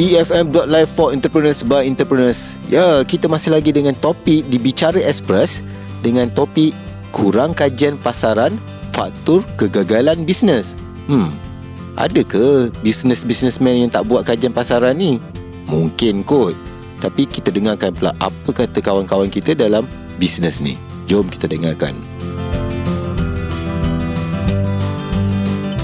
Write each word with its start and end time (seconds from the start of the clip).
EFM.live 0.00 0.88
for 0.88 1.12
entrepreneurs 1.12 1.60
by 1.60 1.84
entrepreneurs. 1.84 2.56
Ya, 2.72 3.04
kita 3.04 3.28
masih 3.28 3.52
lagi 3.52 3.68
dengan 3.68 3.92
topik 4.00 4.48
di 4.48 4.56
Bicara 4.56 4.96
Express 4.96 5.60
dengan 6.00 6.32
topik 6.32 6.72
kurang 7.12 7.52
kajian 7.52 8.00
pasaran, 8.00 8.56
faktor 8.96 9.44
kegagalan 9.60 10.24
bisnes. 10.24 10.72
Hmm, 11.04 11.28
ada 12.00 12.24
ke 12.24 12.72
bisnes-bisnesmen 12.80 13.84
yang 13.84 13.90
tak 13.92 14.08
buat 14.08 14.24
kajian 14.24 14.56
pasaran 14.56 14.96
ni? 14.96 15.20
Mungkin 15.68 16.24
kot. 16.24 16.56
Tapi 17.04 17.28
kita 17.28 17.52
dengarkan 17.52 17.92
pula 17.92 18.16
apa 18.24 18.56
kata 18.56 18.80
kawan-kawan 18.80 19.28
kita 19.28 19.52
dalam 19.52 19.84
bisnes 20.16 20.64
ni. 20.64 20.80
Jom 21.12 21.28
kita 21.28 21.44
dengarkan. 21.44 21.92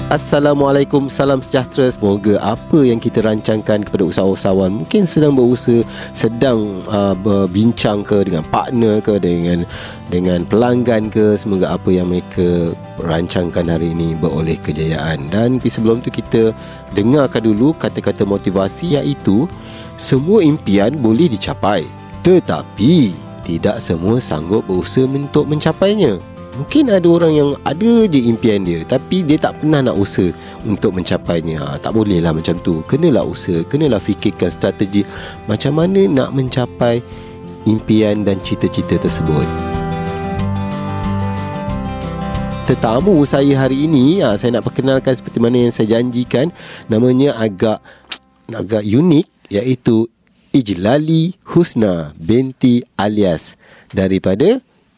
Assalamualaikum, 0.07 1.11
salam 1.11 1.43
sejahtera. 1.43 1.91
Semoga 1.91 2.39
apa 2.39 2.79
yang 2.79 2.95
kita 2.95 3.19
rancangkan 3.19 3.83
kepada 3.83 4.07
usahawan 4.07 4.79
mungkin 4.79 5.03
sedang 5.03 5.35
berusaha, 5.35 5.83
sedang 6.15 6.79
uh, 6.87 7.11
berbincang 7.11 8.07
ke 8.07 8.23
dengan 8.23 8.47
partner 8.47 9.03
ke 9.03 9.19
dengan 9.19 9.67
dengan 10.07 10.47
pelanggan 10.47 11.11
ke, 11.11 11.35
semoga 11.35 11.75
apa 11.75 11.91
yang 11.91 12.07
mereka 12.07 12.71
rancangkan 13.03 13.67
hari 13.67 13.91
ini 13.91 14.15
beroleh 14.15 14.55
kejayaan. 14.63 15.27
Dan 15.27 15.59
sebelum 15.59 15.99
tu 15.99 16.07
kita 16.07 16.55
dengarkan 16.95 17.43
dulu 17.43 17.75
kata-kata 17.75 18.23
motivasi 18.23 18.95
iaitu 18.95 19.43
semua 19.99 20.39
impian 20.39 20.95
boleh 20.95 21.27
dicapai, 21.27 21.83
tetapi 22.23 23.11
tidak 23.43 23.83
semua 23.83 24.23
sanggup 24.23 24.63
berusaha 24.71 25.03
untuk 25.03 25.51
mencapainya. 25.51 26.36
Mungkin 26.57 26.89
ada 26.89 27.05
orang 27.05 27.33
yang 27.37 27.49
ada 27.61 28.09
je 28.09 28.25
impian 28.25 28.65
dia 28.65 28.81
Tapi 28.81 29.21
dia 29.21 29.37
tak 29.37 29.61
pernah 29.61 29.85
nak 29.85 29.93
usaha 29.93 30.33
untuk 30.65 30.97
mencapainya. 30.97 31.61
Ha, 31.61 31.77
Tak 31.77 31.93
boleh 31.93 32.17
lah 32.17 32.33
macam 32.33 32.57
tu. 32.65 32.81
Kenalah 32.89 33.21
usaha, 33.29 33.61
kenalah 33.69 34.01
fikirkan 34.01 34.49
strategi 34.49 35.05
Macam 35.45 35.77
mana 35.77 36.09
nak 36.09 36.33
mencapai 36.33 37.05
impian 37.69 38.25
dan 38.25 38.41
cita-cita 38.41 38.97
tersebut. 38.97 39.45
Tetamu 42.65 43.21
saya 43.23 43.53
hari 43.63 43.85
ini 43.85 44.25
ha, 44.25 44.33
Saya 44.33 44.57
nak 44.57 44.65
perkenalkan 44.65 45.13
seperti 45.13 45.37
mana 45.37 45.61
yang 45.61 45.73
saya 45.73 46.01
janjikan. 46.01 46.49
Namanya 46.89 47.37
agak 47.37 47.85
agak 48.49 48.81
unik 48.81 49.53
Iaitu 49.53 50.09
Ijlali 50.57 51.37
Husna 51.53 52.17
binti 52.17 52.81
alias. 52.97 53.53
Daripada 53.93 54.57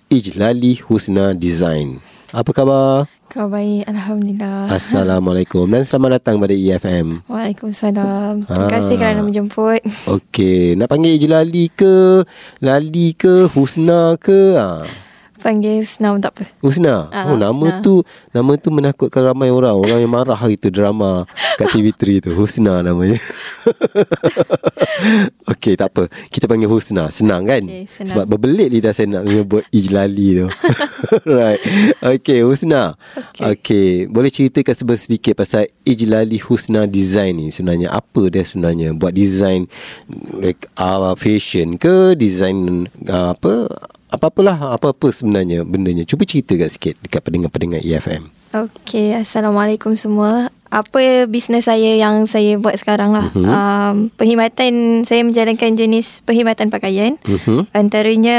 Ijlali 0.09 0.81
Husna 0.89 1.37
Design. 1.37 2.01
Apa 2.33 2.49
khabar? 2.49 3.05
Khabar 3.29 3.61
baik, 3.61 3.85
Alhamdulillah. 3.85 4.65
Assalamualaikum 4.73 5.69
dan 5.69 5.85
selamat 5.85 6.17
datang 6.17 6.41
pada 6.41 6.49
EFM. 6.49 7.21
Waalaikumsalam. 7.29 8.41
Terima 8.41 8.67
kasih 8.73 8.97
ah. 8.97 8.99
kerana 9.05 9.21
menjemput. 9.21 9.77
Okey, 10.09 10.73
nak 10.81 10.89
panggil 10.89 11.13
Ijlali 11.13 11.69
ke? 11.69 12.25
Lali 12.57 13.13
ke? 13.13 13.53
Husna 13.53 14.17
ke? 14.17 14.57
Ha. 14.57 14.89
Panggil 15.39 15.79
Husna 15.81 16.11
pun 16.11 16.21
tak 16.21 16.33
apa. 16.35 16.43
Husna? 16.59 17.07
Uh, 17.07 17.33
oh 17.33 17.37
nama 17.39 17.55
Husna. 17.55 17.83
tu 17.83 18.03
Nama 18.35 18.51
tu 18.59 18.69
menakutkan 18.75 19.23
ramai 19.23 19.47
orang. 19.47 19.79
Orang 19.79 19.99
yang 20.03 20.11
marah 20.11 20.35
hari 20.35 20.59
tu 20.59 20.67
Drama 20.67 21.23
Kat 21.55 21.71
TV3 21.71 22.27
tu. 22.27 22.31
Husna 22.35 22.83
namanya. 22.83 23.15
Okay 25.49 25.79
tak 25.79 25.95
apa. 25.95 26.11
Kita 26.27 26.45
panggil 26.45 26.67
Husna 26.67 27.07
Senang 27.09 27.47
kan? 27.47 27.63
Okay, 27.63 27.87
senang. 27.87 28.11
Sebab 28.13 28.25
berbelit 28.35 28.69
lidah 28.69 28.91
saya 28.91 29.07
nak 29.07 29.23
menyebut 29.25 29.63
Ijlali 29.71 30.43
tu. 30.43 30.47
Right. 31.39 31.59
Okay 32.03 32.43
Husna 32.43 32.99
okay. 33.15 33.43
okay 33.55 33.89
Boleh 34.05 34.29
ceritakan 34.29 34.75
sedikit 34.93 35.39
Pasal 35.39 35.71
Ijlali 35.87 36.37
Husna 36.43 36.85
Design 36.85 37.39
ni 37.39 37.47
Sebenarnya. 37.49 37.95
Apa 37.95 38.27
dia 38.29 38.43
sebenarnya? 38.43 38.93
Buat 38.93 39.15
design 39.15 39.65
like, 40.37 40.67
uh, 40.77 41.15
Fashion 41.15 41.79
ke? 41.79 42.13
Design 42.13 42.85
uh, 43.07 43.33
Apa 43.33 43.67
apa-apalah 44.09 44.75
apa-apa 44.75 45.13
sebenarnya 45.13 45.61
bendanya. 45.61 46.03
Cuba 46.03 46.25
cerita 46.25 46.57
kat 46.57 46.69
sikit 46.73 46.93
dekat 47.05 47.21
pendengar-pendengar 47.21 47.81
EFM. 47.85 48.29
Okey, 48.49 49.13
Assalamualaikum 49.13 49.93
semua. 49.93 50.49
Apa 50.69 51.25
bisnes 51.29 51.65
saya 51.65 51.97
yang 51.97 52.25
saya 52.25 52.57
buat 52.57 52.77
sekarang 52.77 53.13
lah. 53.13 53.29
Uh-huh. 53.33 53.45
Um, 53.45 53.95
perkhidmatan, 54.13 55.05
saya 55.05 55.21
menjalankan 55.21 55.77
jenis 55.77 56.25
perkhidmatan 56.25 56.73
pakaian. 56.73 57.17
Uh-huh. 57.25 57.65
Antaranya 57.73 58.37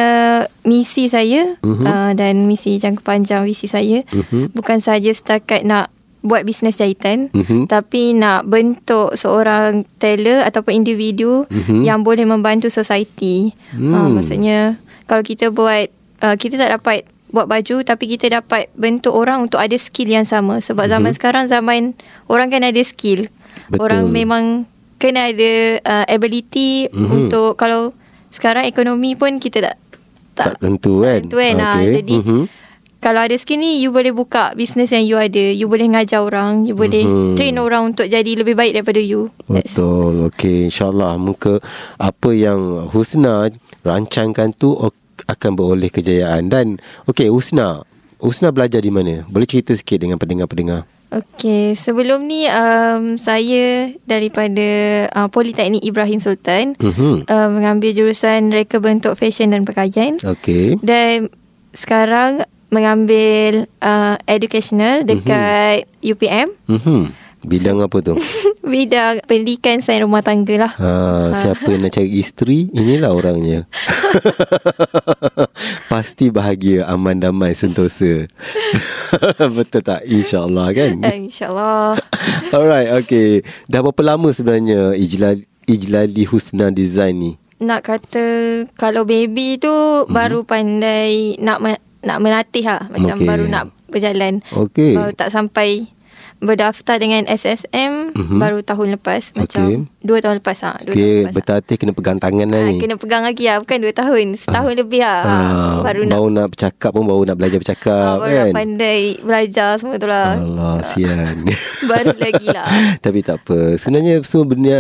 misi 0.67 1.07
saya 1.07 1.59
uh-huh. 1.63 1.87
uh, 1.87 2.13
dan 2.19 2.47
misi 2.51 2.79
jangka 2.79 3.03
panjang 3.07 3.47
visi 3.47 3.71
saya. 3.71 4.03
Uh-huh. 4.11 4.51
Bukan 4.51 4.83
sahaja 4.83 5.15
setakat 5.15 5.63
nak 5.63 5.95
buat 6.21 6.45
bisnes 6.45 6.77
jahitan 6.77 7.33
uh-huh. 7.33 7.65
tapi 7.65 8.13
nak 8.13 8.45
bentuk 8.45 9.17
seorang 9.17 9.89
tailor 9.97 10.45
ataupun 10.45 10.85
individu 10.85 11.49
uh-huh. 11.49 11.83
yang 11.83 12.03
boleh 12.03 12.27
membantu 12.27 12.69
society. 12.69 13.57
Hmm. 13.73 13.95
Uh, 13.95 14.09
maksudnya 14.21 14.77
kalau 15.11 15.27
kita 15.27 15.51
buat 15.51 15.91
uh, 16.23 16.39
kita 16.39 16.55
tak 16.55 16.71
dapat 16.79 17.03
buat 17.35 17.51
baju 17.51 17.83
tapi 17.83 18.05
kita 18.15 18.31
dapat 18.31 18.71
bentuk 18.79 19.11
orang 19.11 19.51
untuk 19.51 19.59
ada 19.59 19.75
skill 19.75 20.07
yang 20.07 20.27
sama 20.27 20.63
sebab 20.63 20.87
mm-hmm. 20.87 20.95
zaman 20.95 21.13
sekarang 21.15 21.45
zaman 21.51 21.83
orang 22.31 22.51
kan 22.51 22.63
ada 22.63 22.83
skill 22.87 23.27
Betul. 23.71 23.83
orang 23.83 24.05
memang 24.11 24.45
kena 25.03 25.35
ada 25.35 25.83
uh, 25.83 26.07
ability 26.11 26.91
mm-hmm. 26.91 27.11
untuk 27.11 27.59
kalau 27.59 27.95
sekarang 28.31 28.67
ekonomi 28.67 29.19
pun 29.19 29.43
kita 29.43 29.63
tak 29.63 29.77
tak, 30.35 30.55
tak 30.55 30.63
tentu 30.63 31.03
kan 31.03 31.27
tentu 31.27 31.39
kan 31.39 31.55
okay. 31.59 31.67
ha, 31.67 31.95
jadi 32.03 32.17
mm-hmm. 32.19 32.43
kalau 32.99 33.21
ada 33.23 33.35
skill 33.39 33.63
ni 33.63 33.83
you 33.83 33.95
boleh 33.95 34.11
buka 34.11 34.51
bisnes 34.59 34.91
yang 34.91 35.07
you 35.07 35.15
ada 35.15 35.55
you 35.55 35.71
boleh 35.71 35.87
ngajar 35.87 36.23
orang 36.23 36.67
you 36.67 36.75
boleh 36.75 37.07
mm-hmm. 37.07 37.35
train 37.39 37.59
orang 37.63 37.95
untuk 37.95 38.11
jadi 38.11 38.31
lebih 38.43 38.59
baik 38.59 38.75
daripada 38.75 38.99
you 38.99 39.31
betul 39.47 40.31
okey 40.35 40.67
insyaallah 40.67 41.15
muka 41.15 41.63
apa 41.99 42.31
yang 42.35 42.91
Husna 42.91 43.51
rancangkan 43.83 44.53
tu 44.57 44.77
akan 45.27 45.51
beroleh 45.55 45.93
kejayaan 45.93 46.49
dan 46.49 46.81
okey 47.09 47.29
Usna 47.29 47.85
Usna 48.21 48.53
belajar 48.53 48.85
di 48.85 48.93
mana 48.93 49.25
boleh 49.29 49.49
cerita 49.49 49.73
sikit 49.73 50.05
dengan 50.05 50.21
pendengar-pendengar 50.21 50.85
Okey, 51.11 51.75
sebelum 51.75 52.31
ni 52.31 52.47
um, 52.47 53.19
saya 53.19 53.91
daripada 54.07 54.69
uh, 55.11 55.27
Politeknik 55.27 55.83
Ibrahim 55.83 56.23
Sultan 56.23 56.79
uh-huh. 56.79 57.27
uh, 57.27 57.49
mengambil 57.51 57.91
jurusan 57.91 58.55
reka 58.55 58.79
bentuk 58.79 59.19
fashion 59.19 59.51
dan 59.51 59.67
pakaian. 59.67 60.23
Okey. 60.23 60.79
Dan 60.87 61.27
sekarang 61.75 62.47
mengambil 62.71 63.67
uh, 63.83 64.23
educational 64.31 65.03
dekat 65.03 65.91
uh-huh. 65.91 66.11
UPM. 66.15 66.49
Uh-huh. 66.71 67.11
Bidang 67.41 67.81
apa 67.81 68.05
tu? 68.05 68.15
Bidang 68.73 69.25
pendidikan 69.25 69.81
sains 69.81 70.05
rumah 70.05 70.21
tangga 70.21 70.69
lah. 70.69 70.73
Ha, 70.77 70.93
siapa 71.33 71.65
yang 71.73 71.89
nak 71.89 71.97
cari 71.97 72.11
isteri, 72.21 72.69
inilah 72.69 73.17
orangnya. 73.17 73.65
Pasti 75.93 76.29
bahagia, 76.29 76.85
aman, 76.85 77.17
damai, 77.17 77.57
sentosa. 77.57 78.29
Betul 79.57 79.81
tak? 79.81 80.05
InsyaAllah 80.05 80.69
kan? 80.77 80.93
InsyaAllah. 81.01 81.97
Alright, 82.53 82.93
okay. 82.93 83.41
Dah 83.73 83.81
berapa 83.81 84.03
lama 84.05 84.29
sebenarnya 84.37 84.93
Ijlali, 84.93 85.49
Ijlali 85.65 86.25
Husna 86.29 86.69
Design 86.69 87.15
ni? 87.17 87.33
Nak 87.61 87.81
kata, 87.85 88.27
kalau 88.77 89.09
baby 89.09 89.57
tu 89.57 89.73
mm-hmm. 89.73 90.13
baru 90.13 90.45
pandai 90.45 91.41
nak 91.41 91.61
nak 92.01 92.19
melatih 92.21 92.65
lah. 92.65 92.89
Macam 92.89 93.17
okay. 93.21 93.29
baru 93.29 93.45
nak 93.49 93.65
berjalan. 93.93 94.41
Okay. 94.49 94.97
Baru 94.97 95.13
tak 95.13 95.29
sampai 95.33 95.89
berdaftar 96.41 96.97
dengan 96.97 97.29
SSM 97.29 98.17
mm-hmm. 98.17 98.39
baru 98.41 98.65
tahun 98.65 98.97
lepas 98.97 99.37
macam 99.37 99.61
okay. 99.61 99.77
dua 100.01 100.19
tahun 100.25 100.41
lepas 100.41 100.59
ah 100.65 100.81
dua 100.81 100.97
okay. 100.97 101.29
tahun 101.29 101.37
bertatih 101.37 101.77
kena 101.77 101.93
pegang 101.93 102.17
tangan 102.17 102.49
lah 102.49 102.61
ni 102.65 102.81
kena 102.81 102.97
pegang 102.97 103.23
lagi 103.29 103.45
ah 103.45 103.61
bukan 103.61 103.77
dua 103.77 103.93
tahun 103.93 104.27
setahun 104.41 104.73
uh. 104.73 104.79
lebih 104.81 105.01
ah 105.05 105.21
uh, 105.21 105.77
baru 105.85 106.09
nak 106.09 106.17
baru 106.17 106.29
nak 106.33 106.49
bercakap 106.57 106.91
pun 106.97 107.05
baru 107.05 107.23
nak 107.29 107.37
belajar 107.37 107.59
bercakap 107.61 108.15
uh, 108.17 108.17
baru 108.25 108.33
kan 108.33 108.41
nak 108.49 108.57
pandai 108.57 109.01
belajar 109.21 109.71
semua 109.77 109.97
tu 110.01 110.09
lah 110.09 110.29
Allah 110.41 110.75
sian 110.89 111.37
baru 111.93 112.17
lagi 112.17 112.47
lah 112.49 112.69
tapi 113.05 113.19
tak 113.21 113.37
apa 113.45 113.59
sebenarnya 113.77 114.25
semua 114.25 114.45
benda 114.49 114.77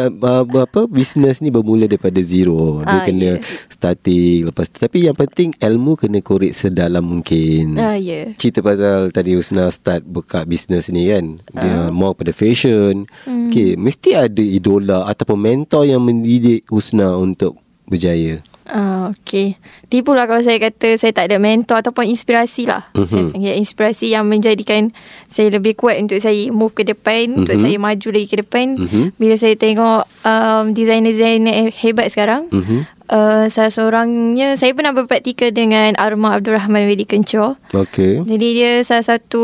apa 0.65 0.81
bisnes 0.89 1.45
ni 1.45 1.53
bermula 1.53 1.85
daripada 1.85 2.19
zero 2.25 2.81
dia 2.89 2.97
uh, 2.97 3.05
kena 3.05 3.31
yeah. 3.37 3.39
starting 3.69 4.49
lepas 4.49 4.65
tu 4.73 4.81
tapi 4.81 5.05
yang 5.05 5.17
penting 5.17 5.53
ilmu 5.61 5.93
kena 6.01 6.25
korek 6.25 6.57
sedalam 6.57 7.05
mungkin 7.05 7.77
uh, 7.77 8.01
yeah. 8.01 8.33
cerita 8.41 8.65
pasal 8.65 9.13
tadi 9.13 9.37
Usna 9.37 9.69
start 9.69 10.09
buka 10.09 10.49
bisnes 10.49 10.89
ni 10.89 11.13
kan 11.13 11.37
dia 11.55 11.89
uh. 11.89 11.95
more 11.95 12.15
pada 12.15 12.31
fashion. 12.31 13.07
Hmm. 13.27 13.51
Okay, 13.51 13.75
mesti 13.75 14.15
ada 14.15 14.43
idola 14.43 15.07
ataupun 15.11 15.39
mentor 15.39 15.87
yang 15.87 16.03
mendidik 16.03 16.67
Husna 16.71 17.19
untuk 17.19 17.59
berjaya. 17.91 18.39
Ah, 18.71 18.79
uh, 18.79 19.05
okay. 19.11 19.59
Tipulah 19.91 20.31
kalau 20.31 20.47
saya 20.47 20.63
kata 20.63 20.95
saya 20.95 21.11
tak 21.11 21.27
ada 21.27 21.43
mentor 21.43 21.83
ataupun 21.83 22.07
inspirasi 22.07 22.71
lah. 22.71 22.87
Uh-huh. 22.95 23.11
Saya 23.11 23.27
panggil 23.35 23.59
inspirasi 23.59 24.15
yang 24.15 24.31
menjadikan 24.31 24.95
saya 25.27 25.51
lebih 25.51 25.75
kuat 25.75 25.99
untuk 25.99 26.23
saya 26.23 26.55
move 26.55 26.71
ke 26.71 26.87
depan, 26.87 27.35
uh-huh. 27.35 27.41
untuk 27.43 27.59
mhm. 27.59 27.63
saya 27.67 27.77
maju 27.83 28.09
lagi 28.15 28.29
ke 28.31 28.37
depan. 28.47 28.67
Uh-huh. 28.79 29.11
Bila 29.19 29.35
saya 29.35 29.59
tengok 29.59 30.07
um, 30.23 30.65
designer-designer 30.71 31.75
hebat 31.75 32.09
sekarang, 32.15 32.47
uh-huh. 32.49 32.87
Uh, 33.11 33.51
salah 33.51 33.75
seorangnya 33.75 34.55
saya 34.55 34.71
pernah 34.71 34.95
berpraktikal 34.95 35.51
dengan 35.51 35.99
Arma 35.99 36.39
Abdul 36.39 36.55
Rahman 36.55 36.87
Wedi 36.87 37.03
Kencor. 37.03 37.59
Okay. 37.75 38.23
Jadi 38.23 38.47
dia 38.55 38.87
salah 38.87 39.03
satu 39.03 39.43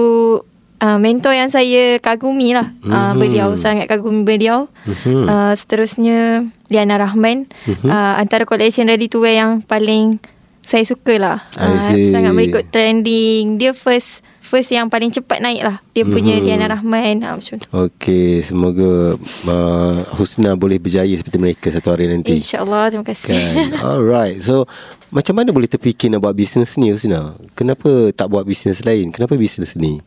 uh, 0.81 0.99
mentor 1.01 1.33
yang 1.33 1.51
saya 1.53 1.99
kagumi 2.01 2.53
lah. 2.53 2.73
Mm-hmm. 2.83 2.93
uh, 2.93 3.13
beliau 3.17 3.49
sangat 3.57 3.87
kagumi 3.89 4.23
beliau. 4.27 4.69
Mm-hmm. 4.85 5.25
uh, 5.29 5.53
seterusnya 5.57 6.49
Liana 6.69 7.01
Rahman. 7.01 7.49
Mm-hmm. 7.67 7.89
uh, 7.89 8.15
antara 8.21 8.45
collection 8.45 8.89
ready 8.89 9.09
to 9.09 9.23
wear 9.23 9.37
yang 9.39 9.63
paling 9.65 10.21
saya 10.67 10.83
suka 10.83 11.15
lah. 11.17 11.39
Uh, 11.55 12.11
sangat 12.11 12.33
berikut 12.35 12.65
trending. 12.75 13.57
Dia 13.57 13.71
first 13.71 14.27
first 14.43 14.71
yang 14.71 14.87
paling 14.87 15.11
cepat 15.11 15.43
naik 15.43 15.63
lah. 15.63 15.83
Dia 15.95 16.07
punya 16.07 16.39
mm-hmm. 16.39 16.47
Liana 16.47 16.67
Rahman. 16.75 17.23
Uh, 17.23 17.35
macam 17.39 17.55
tu. 17.59 17.67
Okey, 17.71 18.43
semoga 18.43 19.15
uh, 19.51 19.97
Husna 20.19 20.59
boleh 20.59 20.83
berjaya 20.83 21.15
seperti 21.15 21.39
mereka 21.39 21.67
satu 21.71 21.95
hari 21.95 22.11
nanti. 22.11 22.43
InsyaAllah 22.43 22.91
terima 22.91 23.07
kasih. 23.07 23.31
Kan? 23.31 23.55
Alright. 23.79 24.43
So 24.43 24.67
macam 25.15 25.39
mana 25.39 25.55
boleh 25.55 25.71
terfikir 25.71 26.11
nak 26.11 26.27
buat 26.27 26.35
bisnes 26.35 26.75
ni 26.75 26.91
Husna? 26.91 27.39
Kenapa 27.55 28.11
tak 28.11 28.27
buat 28.27 28.43
bisnes 28.43 28.83
lain? 28.83 29.15
Kenapa 29.15 29.39
bisnes 29.39 29.79
ni 29.79 30.03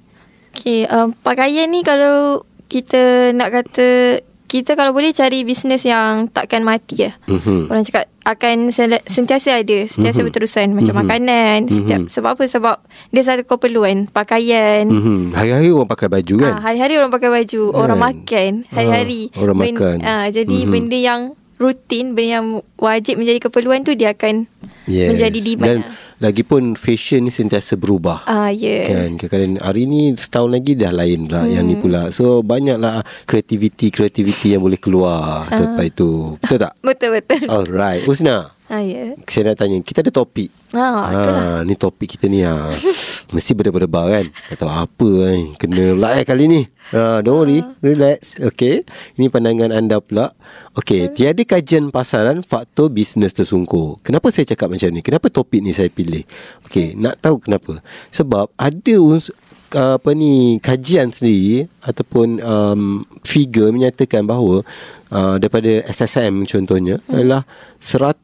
Okay, 0.59 0.83
um, 0.91 1.15
pakaian 1.23 1.71
ni 1.71 1.87
kalau 1.87 2.43
kita 2.67 3.31
nak 3.31 3.49
kata 3.55 4.19
kita 4.49 4.73
kalau 4.73 4.97
boleh 4.97 5.13
cari 5.13 5.45
bisnes 5.45 5.85
yang 5.85 6.25
takkan 6.27 6.65
mati 6.65 7.05
ya. 7.05 7.13
Mm-hmm. 7.29 7.69
Orang 7.69 7.85
cakap 7.85 8.09
akan 8.25 8.73
sentiasa 9.05 9.61
ada, 9.61 9.77
sentiasa 9.85 10.19
mm-hmm. 10.19 10.25
berterusan 10.25 10.67
macam 10.73 10.97
mm-hmm. 10.97 11.05
makanan, 11.05 11.59
setiap 11.69 12.01
mm-hmm. 12.03 12.13
sebab 12.17 12.29
apa? 12.33 12.43
Sebab 12.49 12.75
dia 13.13 13.21
satu 13.21 13.45
keperluan, 13.45 14.09
pakaian. 14.09 14.89
Mm-hmm. 14.89 15.37
Hari-hari 15.37 15.69
orang 15.69 15.87
pakai 15.87 16.09
baju 16.09 16.35
kan? 16.41 16.51
Ah, 16.57 16.61
hari-hari 16.65 16.93
orang 16.97 17.13
pakai 17.13 17.29
baju, 17.29 17.61
yeah. 17.61 17.77
orang 17.77 17.99
makan, 18.01 18.51
hari-hari. 18.73 19.21
Ah, 19.31 19.41
orang 19.45 19.57
ben, 19.61 19.67
makan. 19.69 19.97
Ah, 20.01 20.25
jadi 20.33 20.57
mm-hmm. 20.65 20.73
benda 20.73 20.97
yang 20.97 21.21
rutin, 21.61 22.05
benda 22.17 22.41
yang 22.41 22.45
wajib 22.81 23.21
menjadi 23.21 23.39
keperluan 23.47 23.85
tu 23.85 23.93
dia 23.93 24.17
akan 24.17 24.49
yes. 24.89 25.13
menjadi 25.13 25.39
demand. 25.45 25.69
Dan 25.69 25.77
lagipun 26.19 26.75
fashion 26.75 27.27
ni 27.27 27.31
sentiasa 27.31 27.79
berubah. 27.79 28.27
Ah, 28.27 28.51
yeah. 28.51 28.87
Kan? 28.87 29.15
Kadang-kadang 29.15 29.63
hari 29.63 29.87
ni 29.87 30.13
setahun 30.13 30.51
lagi 30.51 30.75
dah 30.75 30.91
lain 30.91 31.27
pula 31.27 31.41
hmm. 31.47 31.51
yang 31.55 31.65
ni 31.65 31.75
pula. 31.79 32.01
So 32.11 32.43
banyaklah 32.43 33.03
kreativiti-kreativiti 33.25 34.55
yang 34.55 34.63
boleh 34.63 34.79
keluar 34.79 35.47
ah. 35.47 35.55
lepas 35.55 35.87
itu. 35.87 36.35
Betul 36.43 36.57
tak? 36.59 36.73
betul 36.87 37.09
betul. 37.15 37.43
Alright. 37.47 38.03
Usna. 38.05 38.58
Ah, 38.69 38.85
yeah. 38.85 39.17
Saya 39.25 39.49
nak 39.49 39.57
tanya, 39.57 39.81
kita 39.81 40.05
ada 40.05 40.13
topik. 40.13 40.53
Ah, 40.77 41.09
ha, 41.09 41.65
ni 41.65 41.73
topik 41.73 42.13
kita 42.13 42.29
ni 42.29 42.45
ha. 42.45 42.69
Mesti 43.33 43.57
berdebar-debar 43.57 44.05
kan 44.05 44.25
Tak 44.53 44.61
tahu 44.61 44.69
apa 44.69 45.09
eh. 45.33 45.57
Kena 45.57 45.97
pula 45.97 46.09
eh 46.13 46.21
kali 46.21 46.45
ni 46.45 46.61
ha, 46.93 47.25
Don't 47.25 47.41
worry 47.41 47.65
uh. 47.65 47.73
Relax 47.81 48.37
Okay 48.37 48.85
Ini 49.17 49.33
pandangan 49.33 49.73
anda 49.73 49.97
pula 49.97 50.29
Okay 50.77 51.09
uh. 51.09 51.13
Tiada 51.17 51.41
kajian 51.41 51.89
pasaran 51.89 52.45
Faktor 52.45 52.93
bisnes 52.93 53.33
tersungkur 53.33 53.97
Kenapa 54.05 54.29
saya 54.29 54.45
cakap 54.45 54.69
macam 54.69 54.93
ni 54.93 55.01
Kenapa 55.01 55.33
topik 55.33 55.57
ni 55.57 55.73
saya 55.73 55.89
pilih 55.89 56.21
Okay 56.69 56.93
uh. 56.93 57.01
Nak 57.01 57.17
tahu 57.17 57.41
kenapa 57.41 57.81
Sebab 58.13 58.53
ada 58.53 58.95
uns 59.01 59.33
apa 59.69 60.17
ni 60.17 60.57
kajian 60.57 61.13
sendiri 61.13 61.69
ataupun 61.85 62.41
um, 62.41 63.05
figure 63.21 63.69
menyatakan 63.69 64.25
bahawa 64.25 64.65
uh, 65.13 65.37
daripada 65.37 65.85
SSM 65.85 66.49
contohnya 66.49 66.97
hmm. 67.05 67.13
adalah 67.13 67.41
100 67.77 68.17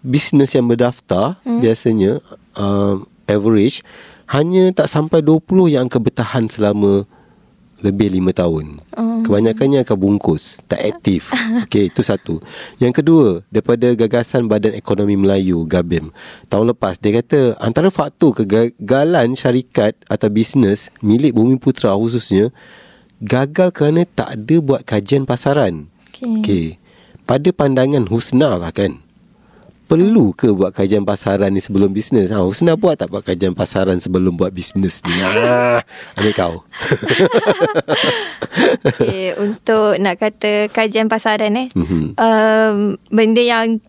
bisnes 0.00 0.56
yang 0.56 0.66
berdaftar 0.66 1.36
hmm. 1.44 1.60
biasanya 1.60 2.12
uh, 2.56 2.96
average 3.28 3.84
hanya 4.30 4.70
tak 4.70 4.86
sampai 4.86 5.20
20 5.22 5.74
yang 5.74 5.90
akan 5.90 6.00
bertahan 6.06 6.44
selama 6.46 7.02
lebih 7.80 8.12
lima 8.12 8.30
tahun. 8.30 8.78
Um. 8.94 9.24
Kebanyakannya 9.24 9.82
akan 9.82 9.96
bungkus, 9.96 10.60
tak 10.68 10.80
aktif. 10.84 11.32
Okey, 11.66 11.88
itu 11.88 12.04
satu. 12.04 12.38
Yang 12.76 13.02
kedua, 13.02 13.26
daripada 13.48 13.92
gagasan 13.96 14.46
Badan 14.46 14.76
Ekonomi 14.76 15.16
Melayu 15.16 15.64
Gabim 15.64 16.12
tahun 16.46 16.76
lepas 16.76 17.00
dia 17.00 17.20
kata 17.20 17.56
antara 17.58 17.88
faktor 17.88 18.36
kegagalan 18.36 19.34
syarikat 19.34 19.96
atau 20.06 20.28
bisnes 20.28 20.92
milik 21.00 21.34
Bumi 21.34 21.56
Putra 21.56 21.96
khususnya 21.96 22.52
gagal 23.20 23.72
kerana 23.72 24.04
tak 24.06 24.36
ada 24.36 24.56
buat 24.60 24.84
kajian 24.84 25.24
pasaran. 25.24 25.88
Okey. 26.12 26.40
Okay. 26.40 26.66
Pada 27.24 27.48
pandangan 27.54 28.10
Husna 28.10 28.58
lah 28.58 28.74
kan 28.74 29.09
perlu 29.90 30.30
ke 30.38 30.46
buat 30.54 30.70
kajian 30.70 31.02
pasaran 31.02 31.50
ni 31.50 31.58
sebelum 31.58 31.90
bisnes? 31.90 32.30
Ha, 32.30 32.38
Husna 32.46 32.78
buat 32.78 32.94
tak 32.94 33.10
buat 33.10 33.26
kajian 33.26 33.58
pasaran 33.58 33.98
sebelum 33.98 34.38
buat 34.38 34.54
bisnes 34.54 35.02
ni? 35.02 35.10
Ha, 35.18 35.82
ambil 36.14 36.32
kau. 36.38 36.54
okay, 38.86 39.34
untuk 39.34 39.98
nak 39.98 40.22
kata 40.22 40.70
kajian 40.70 41.10
pasaran 41.10 41.58
eh, 41.58 41.66
mm-hmm. 41.74 42.14
um, 42.14 42.94
benda 43.10 43.42
yang 43.42 43.82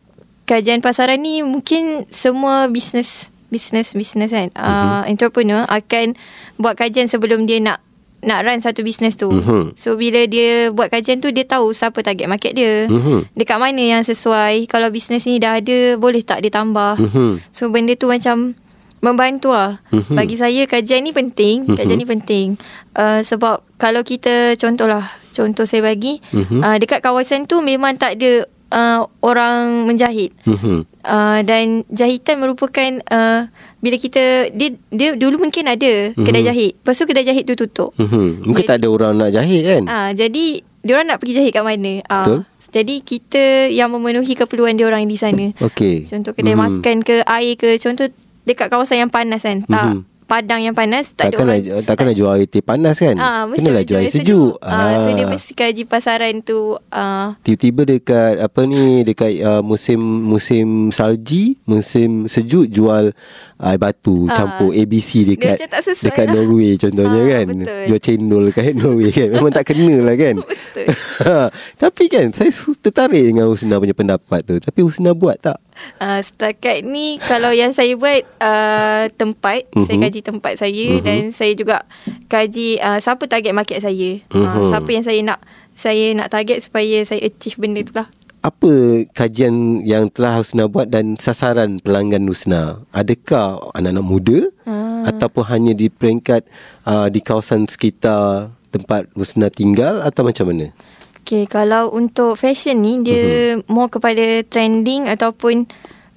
kajian 0.50 0.81
pasaran 0.81 1.21
ni 1.21 1.45
mungkin 1.45 2.09
semua 2.09 2.65
bisnes 2.65 3.30
bisnes 3.53 3.94
bisnes 3.94 4.33
kan, 4.33 4.50
mm-hmm. 4.50 4.57
uh, 4.57 5.03
entrepreneur 5.06 5.69
akan 5.69 6.18
buat 6.57 6.74
kajian 6.74 7.06
sebelum 7.06 7.45
dia 7.45 7.62
nak 7.62 7.77
nak 8.22 8.46
run 8.46 8.62
satu 8.62 8.86
bisnes 8.86 9.18
tu. 9.18 9.30
Mm-hmm. 9.30 9.74
So 9.74 9.98
bila 9.98 10.26
dia 10.30 10.70
buat 10.70 10.94
kajian 10.94 11.20
tu 11.20 11.34
dia 11.34 11.46
tahu 11.46 11.74
siapa 11.74 12.06
target 12.06 12.30
market 12.30 12.54
dia. 12.54 12.86
Mm-hmm. 12.86 13.34
Dekat 13.34 13.58
mana 13.58 13.82
yang 13.82 14.04
sesuai. 14.06 14.70
Kalau 14.70 14.94
bisnes 14.94 15.26
ni 15.26 15.42
dah 15.42 15.58
ada 15.58 15.98
boleh 15.98 16.22
tak 16.22 16.46
dia 16.46 16.54
tambah. 16.54 17.02
Mm-hmm. 17.02 17.32
So 17.50 17.74
benda 17.74 17.98
tu 17.98 18.06
macam 18.06 18.54
membantu 19.02 19.50
lah. 19.52 19.82
Mm-hmm. 19.90 20.16
Bagi 20.16 20.36
saya 20.38 20.62
kajian 20.70 21.02
ni 21.02 21.12
penting. 21.12 21.66
Mm-hmm. 21.66 21.78
Kajian 21.78 21.98
ni 21.98 22.08
penting. 22.08 22.48
Uh, 22.94 23.26
sebab 23.26 23.66
kalau 23.82 24.06
kita 24.06 24.54
contohlah. 24.56 25.04
Contoh 25.32 25.64
saya 25.64 25.82
bagi. 25.82 26.20
Mm-hmm. 26.36 26.60
Uh, 26.62 26.78
dekat 26.78 27.00
kawasan 27.02 27.50
tu 27.50 27.64
memang 27.64 27.98
tak 27.98 28.20
ada 28.22 28.46
uh, 28.72 29.06
orang 29.22 29.86
menjahit. 29.86 30.32
Mm-hmm. 30.48 30.80
Uh, 31.02 31.40
dan 31.44 31.84
jahitan 31.92 32.40
merupakan 32.40 32.90
uh, 33.12 33.50
bila 33.82 33.96
kita 33.98 34.54
dia 34.54 34.74
dia 34.90 35.14
dulu 35.14 35.44
mungkin 35.46 35.68
ada 35.68 36.16
mm-hmm. 36.16 36.26
kedai 36.26 36.44
jahit. 36.48 36.72
Lepas 36.80 36.96
tu 36.98 37.06
kedai 37.06 37.28
jahit 37.28 37.44
tu 37.46 37.54
tutup. 37.54 37.92
Mm-hmm. 38.00 38.28
Mungkin 38.48 38.64
jadi, 38.64 38.72
tak 38.72 38.78
ada 38.82 38.88
orang 38.90 39.14
nak 39.20 39.32
jahit 39.36 39.62
kan? 39.68 39.84
Ah 39.86 39.94
uh, 39.94 40.10
jadi 40.16 40.46
dia 40.82 40.92
orang 40.98 41.08
nak 41.14 41.20
pergi 41.22 41.38
jahit 41.38 41.52
kat 41.54 41.64
mana? 41.66 41.94
Uh, 42.08 42.18
Betul. 42.24 42.40
Jadi 42.72 42.96
kita 43.04 43.68
yang 43.68 43.92
memenuhi 43.92 44.32
keperluan 44.32 44.80
dia 44.80 44.88
orang 44.88 45.04
di 45.04 45.20
sana. 45.20 45.52
Okey. 45.60 46.08
Contoh 46.08 46.32
kedai 46.32 46.56
mm-hmm. 46.56 46.80
makan 46.80 46.98
ke 47.04 47.16
air 47.28 47.54
ke 47.60 47.76
contoh 47.76 48.08
dekat 48.48 48.72
kawasan 48.72 49.04
yang 49.04 49.12
panas 49.12 49.44
kan. 49.44 49.68
Tak 49.68 49.88
mm-hmm 49.92 50.11
padang 50.31 50.63
yang 50.63 50.72
panas 50.72 51.12
tak 51.12 51.36
takkan 51.36 51.51
ada 51.51 51.60
orang 51.75 51.83
takkan 51.83 52.04
nak 52.07 52.16
jual 52.16 52.31
air 52.31 52.48
teh 52.48 52.63
panas 52.63 52.95
kan 52.95 53.19
ha, 53.19 53.44
kenalah 53.51 53.83
jual 53.83 54.00
air 54.00 54.07
sejuk, 54.07 54.56
sejuk. 54.56 54.63
Ah, 54.63 55.04
so 55.04 55.12
dia 55.12 55.28
mesti 55.28 55.51
kaji 55.51 55.83
pasaran 55.83 56.39
tu 56.39 56.80
uh. 56.80 57.36
tiba-tiba 57.44 57.83
dekat 57.83 58.39
apa 58.39 58.63
ni 58.63 59.04
dekat 59.04 59.44
uh, 59.44 59.60
musim 59.60 60.00
musim 60.00 60.88
salji 60.88 61.60
musim 61.68 62.31
sejuk 62.31 62.72
jual 62.72 63.12
air 63.60 63.75
batu 63.75 64.31
ha. 64.31 64.39
campur 64.39 64.72
ABC 64.72 65.27
dekat 65.27 65.67
dekat 66.00 66.25
lah. 66.32 66.39
Norway 66.39 66.79
contohnya 66.79 67.22
ha, 67.27 67.32
kan 67.36 67.46
betul. 67.51 67.84
jual 67.91 68.00
cendol 68.00 68.44
dekat 68.48 68.72
Norway 68.79 69.12
kan 69.12 69.27
memang 69.36 69.51
tak 69.51 69.65
kena 69.67 69.96
lah 70.00 70.15
kan 70.15 70.36
betul 70.48 70.88
tapi 71.84 72.03
kan 72.08 72.32
saya 72.32 72.56
tertarik 72.79 73.36
dengan 73.36 73.51
Husna 73.51 73.84
punya 73.84 73.91
pendapat 73.91 74.48
tu 74.48 74.56
tapi 74.63 74.79
Husna 74.79 75.12
buat 75.12 75.44
tak 75.44 75.60
Uh, 76.02 76.22
setakat 76.22 76.82
ni 76.82 77.22
kalau 77.22 77.54
yang 77.54 77.74
saya 77.74 77.94
buat 77.94 78.26
uh, 78.42 79.06
tempat 79.14 79.70
uh-huh. 79.70 79.86
saya 79.86 79.98
mhm. 79.98 80.04
kaji 80.10 80.20
tempat 80.26 80.54
saya 80.58 80.88
uh-huh. 80.98 81.06
dan 81.06 81.20
saya 81.30 81.54
juga 81.54 81.86
kaji 82.26 82.82
uh, 82.82 82.98
siapa 82.98 83.30
target 83.30 83.54
market 83.54 83.80
saya 83.86 84.18
uh-huh. 84.34 84.66
uh, 84.66 84.66
siapa 84.70 84.90
yang 84.90 85.06
saya 85.06 85.20
nak 85.22 85.40
saya 85.78 86.14
nak 86.18 86.34
target 86.34 86.62
supaya 86.62 87.06
saya 87.06 87.22
achieve 87.22 87.58
benda 87.62 87.86
tu 87.86 87.94
lah 87.94 88.10
apa 88.42 89.06
kajian 89.14 89.86
yang 89.86 90.10
telah 90.10 90.42
Husna 90.42 90.66
buat 90.66 90.90
dan 90.90 91.14
sasaran 91.14 91.78
pelanggan 91.78 92.26
Husna? 92.26 92.82
Adakah 92.90 93.70
anak-anak 93.78 94.06
muda 94.06 94.40
uh. 94.66 95.06
ataupun 95.06 95.46
hanya 95.46 95.74
di 95.78 95.94
peringkat 95.94 96.50
uh, 96.90 97.06
di 97.14 97.22
kawasan 97.22 97.70
sekitar 97.70 98.50
tempat 98.74 99.06
Husna 99.14 99.54
tinggal 99.54 100.02
atau 100.02 100.26
macam 100.26 100.50
mana? 100.50 100.74
Okay, 101.22 101.46
kalau 101.46 101.94
untuk 101.94 102.36
fashion 102.36 102.82
ni 102.82 103.06
dia 103.06 103.56
uh-huh. 103.56 103.70
more 103.70 103.88
kepada 103.88 104.42
trending 104.50 105.08
ataupun 105.08 105.70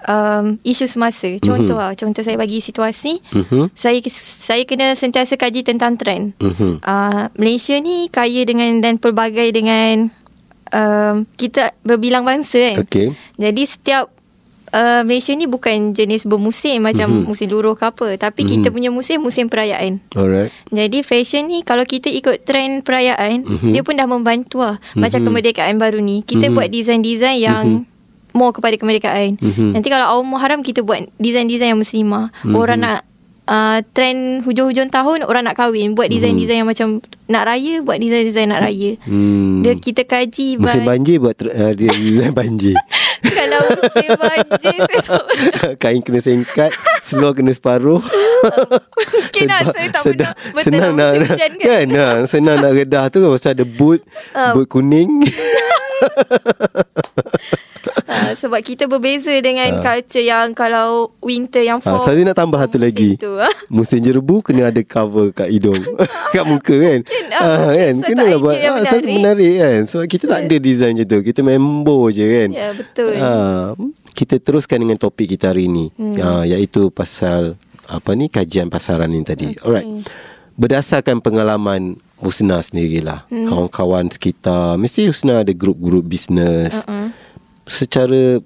um, 0.08 0.56
isu 0.64 0.88
semasa. 0.88 1.28
Contoh 1.40 1.76
uh-huh. 1.76 1.92
lah, 1.92 1.99
contoh 1.99 2.25
saya 2.25 2.40
bagi 2.40 2.61
situasi, 2.61 3.20
uh-huh. 3.20 3.68
saya 3.76 4.00
saya 4.11 4.62
kena 4.64 4.96
sentiasa 4.96 5.37
kaji 5.37 5.64
tentang 5.64 6.00
trend. 6.00 6.37
Uh-huh. 6.40 6.80
Uh, 6.80 7.28
Malaysia 7.37 7.76
ni 7.80 8.08
kaya 8.08 8.49
dengan 8.49 8.80
dan 8.80 8.96
pelbagai 8.96 9.52
dengan 9.52 10.08
um, 10.73 11.28
kita 11.37 11.75
berbilang 11.82 12.25
bangsa 12.25 12.75
kan. 12.75 12.76
Okay. 12.87 13.12
Jadi 13.38 13.62
setiap 13.64 14.13
uh, 14.73 15.02
Malaysia 15.04 15.35
ni 15.35 15.44
bukan 15.50 15.92
jenis 15.92 16.25
bermusim 16.25 16.80
macam 16.80 17.11
mm-hmm. 17.11 17.28
musim 17.28 17.49
luruh 17.50 17.75
ke 17.76 17.85
apa. 17.85 18.16
Tapi 18.16 18.47
mm-hmm. 18.47 18.54
kita 18.62 18.68
punya 18.73 18.90
musim, 18.94 19.18
musim 19.21 19.50
perayaan. 19.50 20.00
Alright. 20.14 20.54
Jadi 20.71 21.04
fashion 21.04 21.50
ni 21.50 21.66
kalau 21.66 21.85
kita 21.85 22.09
ikut 22.09 22.47
trend 22.47 22.87
perayaan, 22.87 23.44
mm-hmm. 23.44 23.73
dia 23.75 23.83
pun 23.85 23.99
dah 23.99 24.09
membantu 24.09 24.64
lah. 24.64 24.78
Mm-hmm. 24.78 25.00
Macam 25.00 25.21
kemerdekaan 25.26 25.76
baru 25.76 25.99
ni. 26.00 26.23
Kita 26.25 26.49
mm-hmm. 26.49 26.56
buat 26.56 26.68
design-design 26.71 27.38
yang... 27.40 27.66
Mm-hmm. 27.83 27.92
More 28.35 28.50
kepada 28.50 28.75
kemerdekaan 28.75 29.38
mm-hmm. 29.38 29.78
Nanti 29.78 29.94
kalau 29.94 30.11
awal 30.11 30.26
Muharram 30.26 30.66
Kita 30.66 30.83
buat 30.83 31.06
design-design 31.23 31.71
yang 31.71 31.78
muslimah 31.78 32.35
mm-hmm. 32.35 32.59
Orang 32.59 32.83
nak 32.83 33.06
uh, 33.49 33.78
trend 33.92 34.44
hujung-hujung 34.44 34.88
tahun 34.88 35.25
orang 35.25 35.49
nak 35.49 35.56
kahwin 35.56 35.92
buat 35.92 36.09
design-design 36.09 36.64
yang 36.64 36.71
macam 36.71 37.00
nak 37.28 37.44
raya 37.49 37.80
buat 37.85 37.99
design-design 38.00 38.49
nak 38.52 38.62
raya. 38.64 38.97
Hmm. 39.04 39.64
Dia 39.64 39.75
kita 39.76 40.04
kaji 40.04 40.61
musim 40.61 40.85
banjir 40.85 41.16
buat 41.21 41.37
uh, 41.40 41.73
design 41.73 42.33
banjir. 42.40 42.76
Kalau 43.24 43.60
musim 43.72 44.08
banjir 44.14 44.78
saya 44.84 45.72
Kain 45.82 46.04
kena 46.04 46.20
singkat 46.20 46.70
Seluar 47.00 47.32
kena 47.32 47.52
separuh. 47.52 48.00
Mungkin 48.00 49.44
lah 49.44 49.60
saya 49.72 49.88
tak 49.92 50.02
pernah 50.04 50.32
bertemu 50.32 50.64
senang 50.64 50.92
nak, 50.96 51.10
nak 51.12 51.28
hujan 51.32 51.52
kan. 51.56 51.66
kan? 51.68 51.84
Nah, 51.88 52.14
senang 52.24 52.56
nak 52.60 52.72
redah 52.72 53.04
tu. 53.08 53.20
Pasal 53.24 53.52
ada 53.52 53.64
boot 53.64 54.00
Ah. 54.32 54.52
boot 54.52 54.68
kuning 54.68 55.20
Ah, 58.04 58.32
sebab 58.32 58.60
kita 58.60 58.84
berbeza 58.84 59.32
dengan 59.36 59.78
culture 59.78 60.22
yang 60.22 60.52
kalau 60.52 61.12
winter 61.18 61.60
yang 61.60 61.78
Ah, 61.78 61.98
fall. 61.98 62.04
saya 62.04 62.22
nak 62.22 62.34
tambah 62.34 62.56
satu 62.56 62.76
lagi. 62.76 63.16
Tu. 63.16 63.28
Musim 63.74 63.98
jerebu 63.98 64.40
kena 64.40 64.68
ada 64.68 64.80
cover 64.80 65.30
kat 65.30 65.48
hidung. 65.48 65.76
kat 66.34 66.44
muka 66.44 66.72
kan. 66.72 67.00
ah, 67.32 67.42
Ah, 67.42 67.70
kan. 67.70 67.92
satu 67.98 68.08
Kenalah 68.08 68.28
idea 68.30 68.40
buat 68.40 68.54
ah, 68.56 68.82
satu 68.82 68.96
menarik. 69.00 69.14
menarik 69.14 69.54
kan. 69.56 69.80
Sebab 69.86 70.06
kita 70.06 70.24
tak 70.26 70.40
ada 70.42 70.56
design 70.56 70.92
macam 70.94 71.06
tu. 71.06 71.18
Kita 71.22 71.40
member 71.40 72.02
je 72.10 72.24
kan. 72.24 72.48
Ya, 72.50 72.68
betul. 72.72 73.12
Ah, 73.16 73.66
kita 74.10 74.34
teruskan 74.38 74.78
dengan 74.78 74.96
topik 74.96 75.26
kita 75.28 75.50
hari 75.50 75.66
ni. 75.66 75.90
Hmm. 75.94 76.16
Ah, 76.16 76.44
iaitu 76.44 76.88
pasal 76.88 77.56
apa 77.84 78.10
ni 78.12 78.26
kajian 78.26 78.66
pasaran 78.66 79.06
ni 79.06 79.20
tadi. 79.20 79.50
Okay. 79.50 79.60
Alright. 79.60 79.88
Berdasarkan 80.54 81.18
pengalaman 81.18 81.98
Husna 82.14 82.62
sendirilah. 82.62 83.26
Hmm. 83.26 83.44
Kawan-kawan 83.44 84.08
sekitar 84.08 84.78
mesti 84.78 85.04
Husna 85.04 85.42
ada 85.42 85.50
grup-grup 85.50 86.06
bisnes. 86.06 86.80
Uh-uh. 86.80 87.10
Secara 87.64 88.40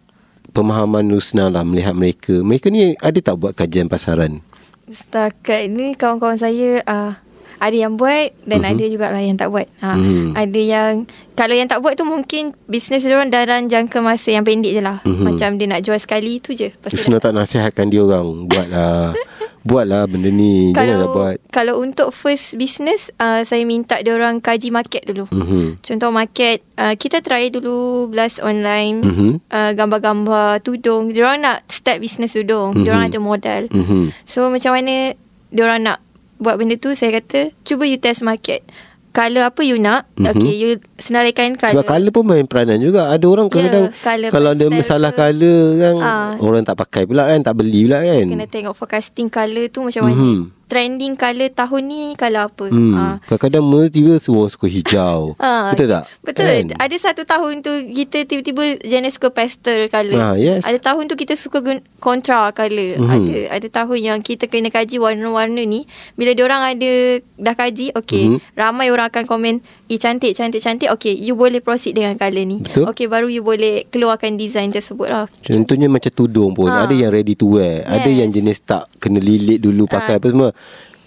pemahaman 0.53 1.11
Husna 1.13 1.51
lah 1.53 1.63
melihat 1.63 1.95
mereka. 1.95 2.41
Mereka 2.41 2.73
ni 2.73 2.95
ada 2.99 3.19
tak 3.21 3.37
buat 3.39 3.53
kajian 3.55 3.91
pasaran? 3.91 4.43
Setakat 4.89 5.69
ni 5.69 5.93
kawan-kawan 5.93 6.41
saya 6.41 6.81
uh, 6.89 7.13
ada 7.59 7.77
yang 7.77 7.95
buat 7.95 8.31
dan 8.43 8.61
Mhm. 8.61 8.71
ada 8.71 8.85
juga 8.87 9.07
lah 9.09 9.21
yang 9.21 9.35
tak 9.35 9.49
buat. 9.49 9.67
Ha, 9.79 9.95
Mhm. 9.95 10.33
Ada 10.33 10.61
yang 10.61 10.93
kalau 11.33 11.55
yang 11.55 11.67
tak 11.67 11.79
buat 11.79 11.95
tu 11.95 12.03
mungkin 12.03 12.51
bisnes 12.65 13.03
dia 13.03 13.13
orang 13.13 13.29
dalam 13.29 13.67
jangka 13.67 13.99
masa 13.99 14.31
yang 14.31 14.43
pendek 14.43 14.73
je 14.73 14.81
lah. 14.81 14.99
Mhm. 15.03 15.23
Macam 15.25 15.55
dia 15.55 15.67
nak 15.67 15.83
jual 15.83 15.97
sekali 15.97 16.39
tu 16.39 16.51
je. 16.51 16.71
Lepas 16.71 16.91
Husna 16.91 17.19
tak 17.19 17.31
nasihatkan 17.33 17.87
dia 17.87 18.01
orang 18.01 18.45
buatlah. 18.45 19.15
buatlah 19.61 20.07
benda 20.07 20.31
ni. 20.31 20.73
Janganlah 20.73 20.97
kalau 20.97 21.09
buat. 21.13 21.37
kalau 21.51 21.75
untuk 21.79 22.09
first 22.11 22.57
business 22.57 23.13
uh, 23.17 23.43
saya 23.43 23.63
minta 23.63 24.01
dia 24.01 24.13
orang 24.13 24.39
kaji 24.39 24.71
market 24.71 25.05
dulu. 25.05 25.29
Mhm. 25.29 25.79
Contoh 25.79 26.09
market 26.09 26.65
uh, 26.75 26.95
kita 26.95 27.21
try 27.21 27.47
dulu 27.49 28.09
blast 28.09 28.41
online 28.41 29.03
Mhm. 29.05 29.31
uh, 29.47 29.71
gambar-gambar 29.75 30.59
tudung. 30.61 31.11
Dia 31.11 31.27
orang 31.27 31.43
nak 31.43 31.57
start 31.69 31.99
business 31.99 32.33
tudung. 32.33 32.81
Dia 32.81 32.93
orang 32.93 33.07
Mhm. 33.07 33.13
ada 33.13 33.21
modal. 33.21 33.63
Mhm. 33.69 34.15
So 34.25 34.49
macam 34.49 34.73
mana 34.73 35.13
dia 35.49 35.63
orang 35.63 35.81
nak 35.83 35.99
buat 36.39 36.55
benda 36.55 36.75
tu 36.75 36.91
saya 36.93 37.15
kata 37.15 37.51
cuba 37.63 37.85
you 37.85 37.97
test 37.97 38.23
market. 38.23 38.63
Color 39.09 39.51
apa 39.51 39.61
you 39.63 39.77
nak? 39.77 40.07
Mhm. 40.15 40.31
Okay, 40.31 40.53
you 40.55 40.71
senaraikan 40.95 41.57
Sebab 41.57 41.83
color. 41.83 41.89
pun 42.13 42.23
main 42.25 42.45
peranan 42.45 42.79
juga. 42.79 43.09
Ada 43.09 43.25
orang 43.25 43.49
Ya, 43.49 43.53
kadang-kadang 43.53 44.31
kalau 44.31 44.49
ada 44.53 44.67
masalah 44.71 45.11
ke. 45.11 45.19
colour 45.19 45.61
kan 45.75 45.95
Ah. 45.99 46.33
orang 46.39 46.63
tak 46.63 46.77
pakai 46.77 47.03
pula 47.03 47.27
kan, 47.27 47.41
tak 47.41 47.55
beli 47.55 47.85
pula 47.85 47.99
kan. 47.99 48.25
Kena 48.29 48.47
tengok 48.47 48.75
forecasting 48.75 49.27
color 49.27 49.67
tu 49.69 49.81
macam 49.83 50.03
mana. 50.05 50.23
Trending 50.69 51.17
color 51.17 51.49
tahun 51.51 51.83
ni 51.83 52.01
color 52.13 52.47
apa. 52.47 52.67
Hmm. 52.69 52.93
Ah. 52.93 53.17
Kadang-kadang 53.25 53.65
mula 53.65 53.89
tiba 53.89 54.21
semua 54.21 54.47
suka 54.47 54.69
hijau. 54.69 55.33
Ah, 55.41 55.73
Betul 55.73 55.89
tak? 55.89 56.05
Betul. 56.21 56.45
Kan? 56.45 56.77
Ada 56.77 56.97
satu 57.01 57.23
tahun 57.25 57.61
tu 57.61 57.73
kita 57.89 58.23
tiba-tiba 58.23 58.77
jenis 58.81 59.17
suka 59.17 59.33
pastel 59.33 59.89
colour. 59.89 60.21
Ah, 60.21 60.35
yes. 60.37 60.63
Ada 60.63 60.77
tahun 60.79 61.09
tu 61.09 61.17
kita 61.17 61.33
suka 61.35 61.59
gun- 61.59 61.81
kontra 61.99 62.53
colour. 62.53 62.95
Mhm. 62.95 63.09
Ada 63.09 63.35
ada 63.51 63.69
tahun 63.75 63.99
yang 63.99 64.19
kita 64.21 64.47
kena 64.47 64.69
kaji 64.69 64.97
warna-warna 64.99 65.65
ni. 65.65 65.89
Bila 66.15 66.37
orang 66.39 66.77
ada 66.77 66.93
dah 67.35 67.55
kaji, 67.55 67.97
okey, 67.97 68.25
Mhm. 68.29 68.39
ramai 68.55 68.93
orang 68.93 69.09
akan 69.09 69.25
komen, 69.25 69.55
"Eh 69.89 69.97
cantik, 69.97 70.31
cantik, 70.33 70.61
cantik." 70.61 70.93
Okey, 70.93 71.17
you 71.17 71.33
boleh 71.33 71.59
proceed 71.59 71.97
dengan 71.97 72.15
colour 72.15 72.45
ni. 72.45 72.61
Betul. 72.61 72.87
Okey, 72.87 73.07
baru 73.09 73.27
you 73.27 73.41
boleh 73.41 73.89
keluarkan 73.89 74.37
design 74.37 74.69
tersebut 74.69 75.09
lah. 75.09 75.25
Contohnya 75.41 75.89
macam 75.89 76.13
tudung 76.13 76.53
pun 76.53 76.69
Ah. 76.69 76.85
Ada 76.85 76.95
yang 76.95 77.11
ready 77.11 77.33
to 77.33 77.57
wear 77.57 77.83
Ada 77.83 78.07
Yes. 78.07 78.19
yang 78.19 78.31
jenis 78.31 78.59
tak 78.61 78.85
Kena 78.99 79.19
lilit 79.19 79.59
dulu 79.59 79.87
Pakai 79.87 80.15
Ah. 80.15 80.19
apa 80.19 80.27
semua 80.29 80.51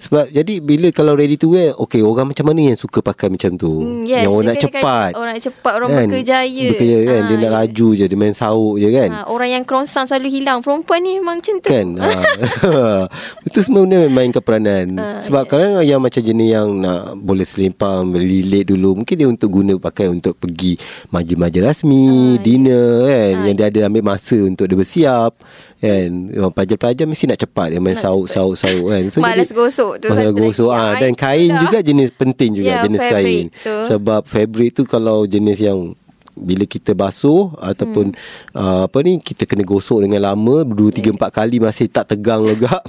sebab 0.02 0.34
jadi 0.34 0.58
bila 0.58 0.90
kalau 0.90 1.14
ready 1.14 1.38
to 1.38 1.54
wear 1.54 1.78
Okay 1.78 2.02
orang 2.02 2.34
macam 2.34 2.50
mana 2.50 2.74
yang 2.74 2.74
suka 2.74 3.06
pakai 3.06 3.30
macam 3.30 3.54
tu? 3.54 3.86
Hmm, 3.86 4.02
yes, 4.02 4.26
Yang 4.26 4.34
orang 4.34 4.46
nak 4.50 4.58
cepat. 4.58 5.12
Orang 5.14 5.30
nak 5.30 5.44
cepat, 5.46 5.74
orang 5.78 5.90
berkejaya. 5.94 6.66
Berkerja 6.74 6.98
kan? 7.06 7.22
Dia 7.22 7.30
Ah, 7.30 7.38
nak 7.38 7.46
ya. 7.46 7.58
laju 7.62 7.88
je 7.94 8.06
Dia 8.10 8.18
main 8.18 8.34
sauk 8.34 8.82
je 8.82 8.90
kan? 8.90 9.10
Ha, 9.14 9.30
orang 9.30 9.50
yang 9.54 9.62
kerongsang 9.62 10.10
selalu 10.10 10.34
hilang. 10.34 10.66
Perempuan 10.66 11.06
ni 11.06 11.22
memang 11.22 11.38
macam 11.38 11.56
tu. 11.62 11.70
Kan? 11.70 11.88
Ha. 12.02 12.10
Itu 13.48 13.62
semua 13.62 13.86
benda 13.86 14.10
mainkan 14.10 14.42
peranan 14.42 14.98
Ah, 14.98 15.22
Sebab 15.22 15.46
kadang 15.46 15.86
yang 15.86 16.02
macam 16.02 16.18
jenis 16.18 16.50
yang 16.50 16.82
nak 16.82 17.14
Boleh 17.16 17.46
selempang 17.46 18.10
Lilit 18.12 18.74
dulu 18.74 18.98
Mungkin 18.98 19.14
dia 19.14 19.30
untuk 19.30 19.54
guna 19.54 19.78
Pakai 19.78 20.10
untuk 20.10 20.34
pergi 20.34 20.82
Majlis-majlis 21.14 21.62
rasmi 21.62 22.06
Dinner 22.42 23.06
kan? 23.06 23.34
Ah, 23.38 23.46
Yang 23.46 23.56
dia 23.56 23.66
ada 23.70 23.80
ambil 23.86 24.04
masa 24.08 24.42
Untuk 24.42 24.66
dia 24.66 24.74
bersiap 24.74 25.38
Kan? 25.82 26.10
Orang 26.32 26.54
Pelajar-pelajar 26.54 27.06
mesti 27.06 27.26
nak 27.26 27.40
cepat 27.40 27.68
Dia 27.70 27.80
main 27.80 27.92
Nak 27.92 28.06
sauk-sauk-sauk 28.06 28.86
kan? 28.86 29.04
Malas 29.18 29.50
gosok 29.50 29.98
tu 29.98 30.08
satu 30.08 30.30
lagi. 30.30 30.38
gosok. 30.40 30.70
ah, 30.70 30.80
Ah, 30.88 30.94
Dan 30.96 31.12
kain 31.14 31.50
juga 31.58 31.82
Jenis 31.82 32.10
penting 32.12 32.54
juga 32.56 32.70
Ya, 32.72 32.86
Jenis 32.86 33.02
fabric. 33.02 33.18
kain 33.18 33.46
So- 33.58 33.86
Sebab 33.88 34.22
fabric 34.24 34.72
tu 34.72 34.86
Kalau 34.86 35.26
jenis 35.26 35.58
yang 35.60 35.98
bila 36.32 36.64
kita 36.64 36.96
basuh 36.96 37.52
ataupun 37.60 38.16
hmm. 38.16 38.56
uh, 38.56 38.88
apa 38.88 39.04
ni 39.04 39.20
kita 39.20 39.44
kena 39.44 39.62
gosok 39.62 40.00
dengan 40.00 40.24
lama 40.26 40.64
2 40.64 40.74
3 40.74 41.12
4 41.12 41.28
kali 41.30 41.60
masih 41.60 41.92
tak 41.92 42.08
tegang 42.08 42.40
lega 42.42 42.80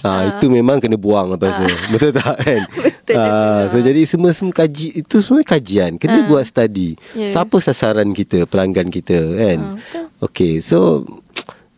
ha, 0.00 0.10
itu 0.30 0.46
memang 0.46 0.78
kena 0.78 0.94
buang 0.94 1.28
lepas 1.28 1.58
tu. 1.58 1.66
Betul 1.90 2.14
tak 2.14 2.38
kan? 2.38 2.62
Betul, 3.02 3.18
Ah, 3.18 3.66
so 3.66 3.82
jadi 3.82 4.00
semua 4.02 4.30
semua 4.30 4.54
kaji 4.54 5.02
itu 5.02 5.18
semua 5.18 5.42
kajian. 5.42 5.94
Kena 5.94 6.24
buat 6.24 6.42
study. 6.42 6.94
Ya. 7.12 7.26
siapa 7.28 7.58
sasaran 7.58 8.06
kita 8.12 8.46
pelanggan 8.46 8.86
kita 8.86 9.18
kan? 9.34 9.58
Ah, 9.58 9.74
betul. 9.74 10.04
okey 10.22 10.52
so 10.58 11.02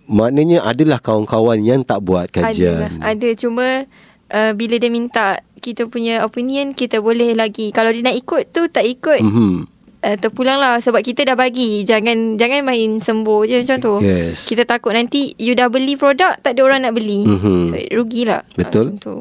maknanya 0.09 0.65
adalah 0.65 0.99
kawan-kawan 0.99 1.61
yang 1.61 1.81
tak 1.81 2.01
buat 2.01 2.27
Ada 2.27 2.49
kajian 2.49 2.99
Ada 2.99 3.29
cuma 3.37 3.85
uh, 4.29 4.53
bila 4.53 4.75
dia 4.75 4.89
minta 4.89 5.39
kita 5.59 5.85
punya 5.85 6.23
opinion 6.23 6.71
kita 6.71 6.99
boleh 6.99 7.35
lagi. 7.35 7.69
Kalau 7.71 7.91
dia 7.91 8.01
nak 8.01 8.17
ikut 8.17 8.51
tu 8.51 8.67
tak 8.67 8.83
ikut. 8.83 9.21
mhm 9.21 9.69
Uh, 9.99 10.15
terpulang 10.15 10.57
lah 10.57 10.79
sebab 10.79 11.03
kita 11.03 11.27
dah 11.27 11.35
bagi 11.35 11.83
jangan 11.83 12.39
jangan 12.39 12.63
main 12.63 13.03
sembuh 13.03 13.43
je 13.43 13.59
macam 13.59 13.77
tu 13.77 13.95
Yes. 13.99 14.47
kita 14.47 14.63
takut 14.63 14.95
nanti 14.95 15.35
you 15.35 15.59
dah 15.59 15.67
beli 15.67 15.99
produk 15.99 16.39
tak 16.39 16.55
ada 16.55 16.63
orang 16.63 16.87
nak 16.87 16.95
beli 16.95 17.27
Mhm. 17.27 17.67
so 17.67 17.75
rugilah 17.91 18.47
Betul. 18.55 18.95
Ah, 18.95 18.95
macam 18.95 19.03
tu 19.03 19.15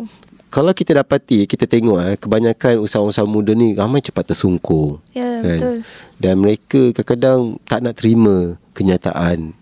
kalau 0.48 0.72
kita 0.72 0.94
dapati 0.96 1.44
kita 1.44 1.66
tengok 1.66 1.98
eh 2.06 2.16
kebanyakan 2.16 2.78
usahawan-usahawan 2.78 3.26
muda 3.28 3.52
ni 3.52 3.74
ramai 3.74 4.06
cepat 4.06 4.30
tersungkur 4.30 5.02
Ya, 5.18 5.42
betul. 5.42 5.82
dan 6.16 6.34
mereka 6.38 6.94
kadang-kadang 6.94 7.58
tak 7.66 7.82
nak 7.82 7.98
terima 7.98 8.38
kenyataan 8.72 9.58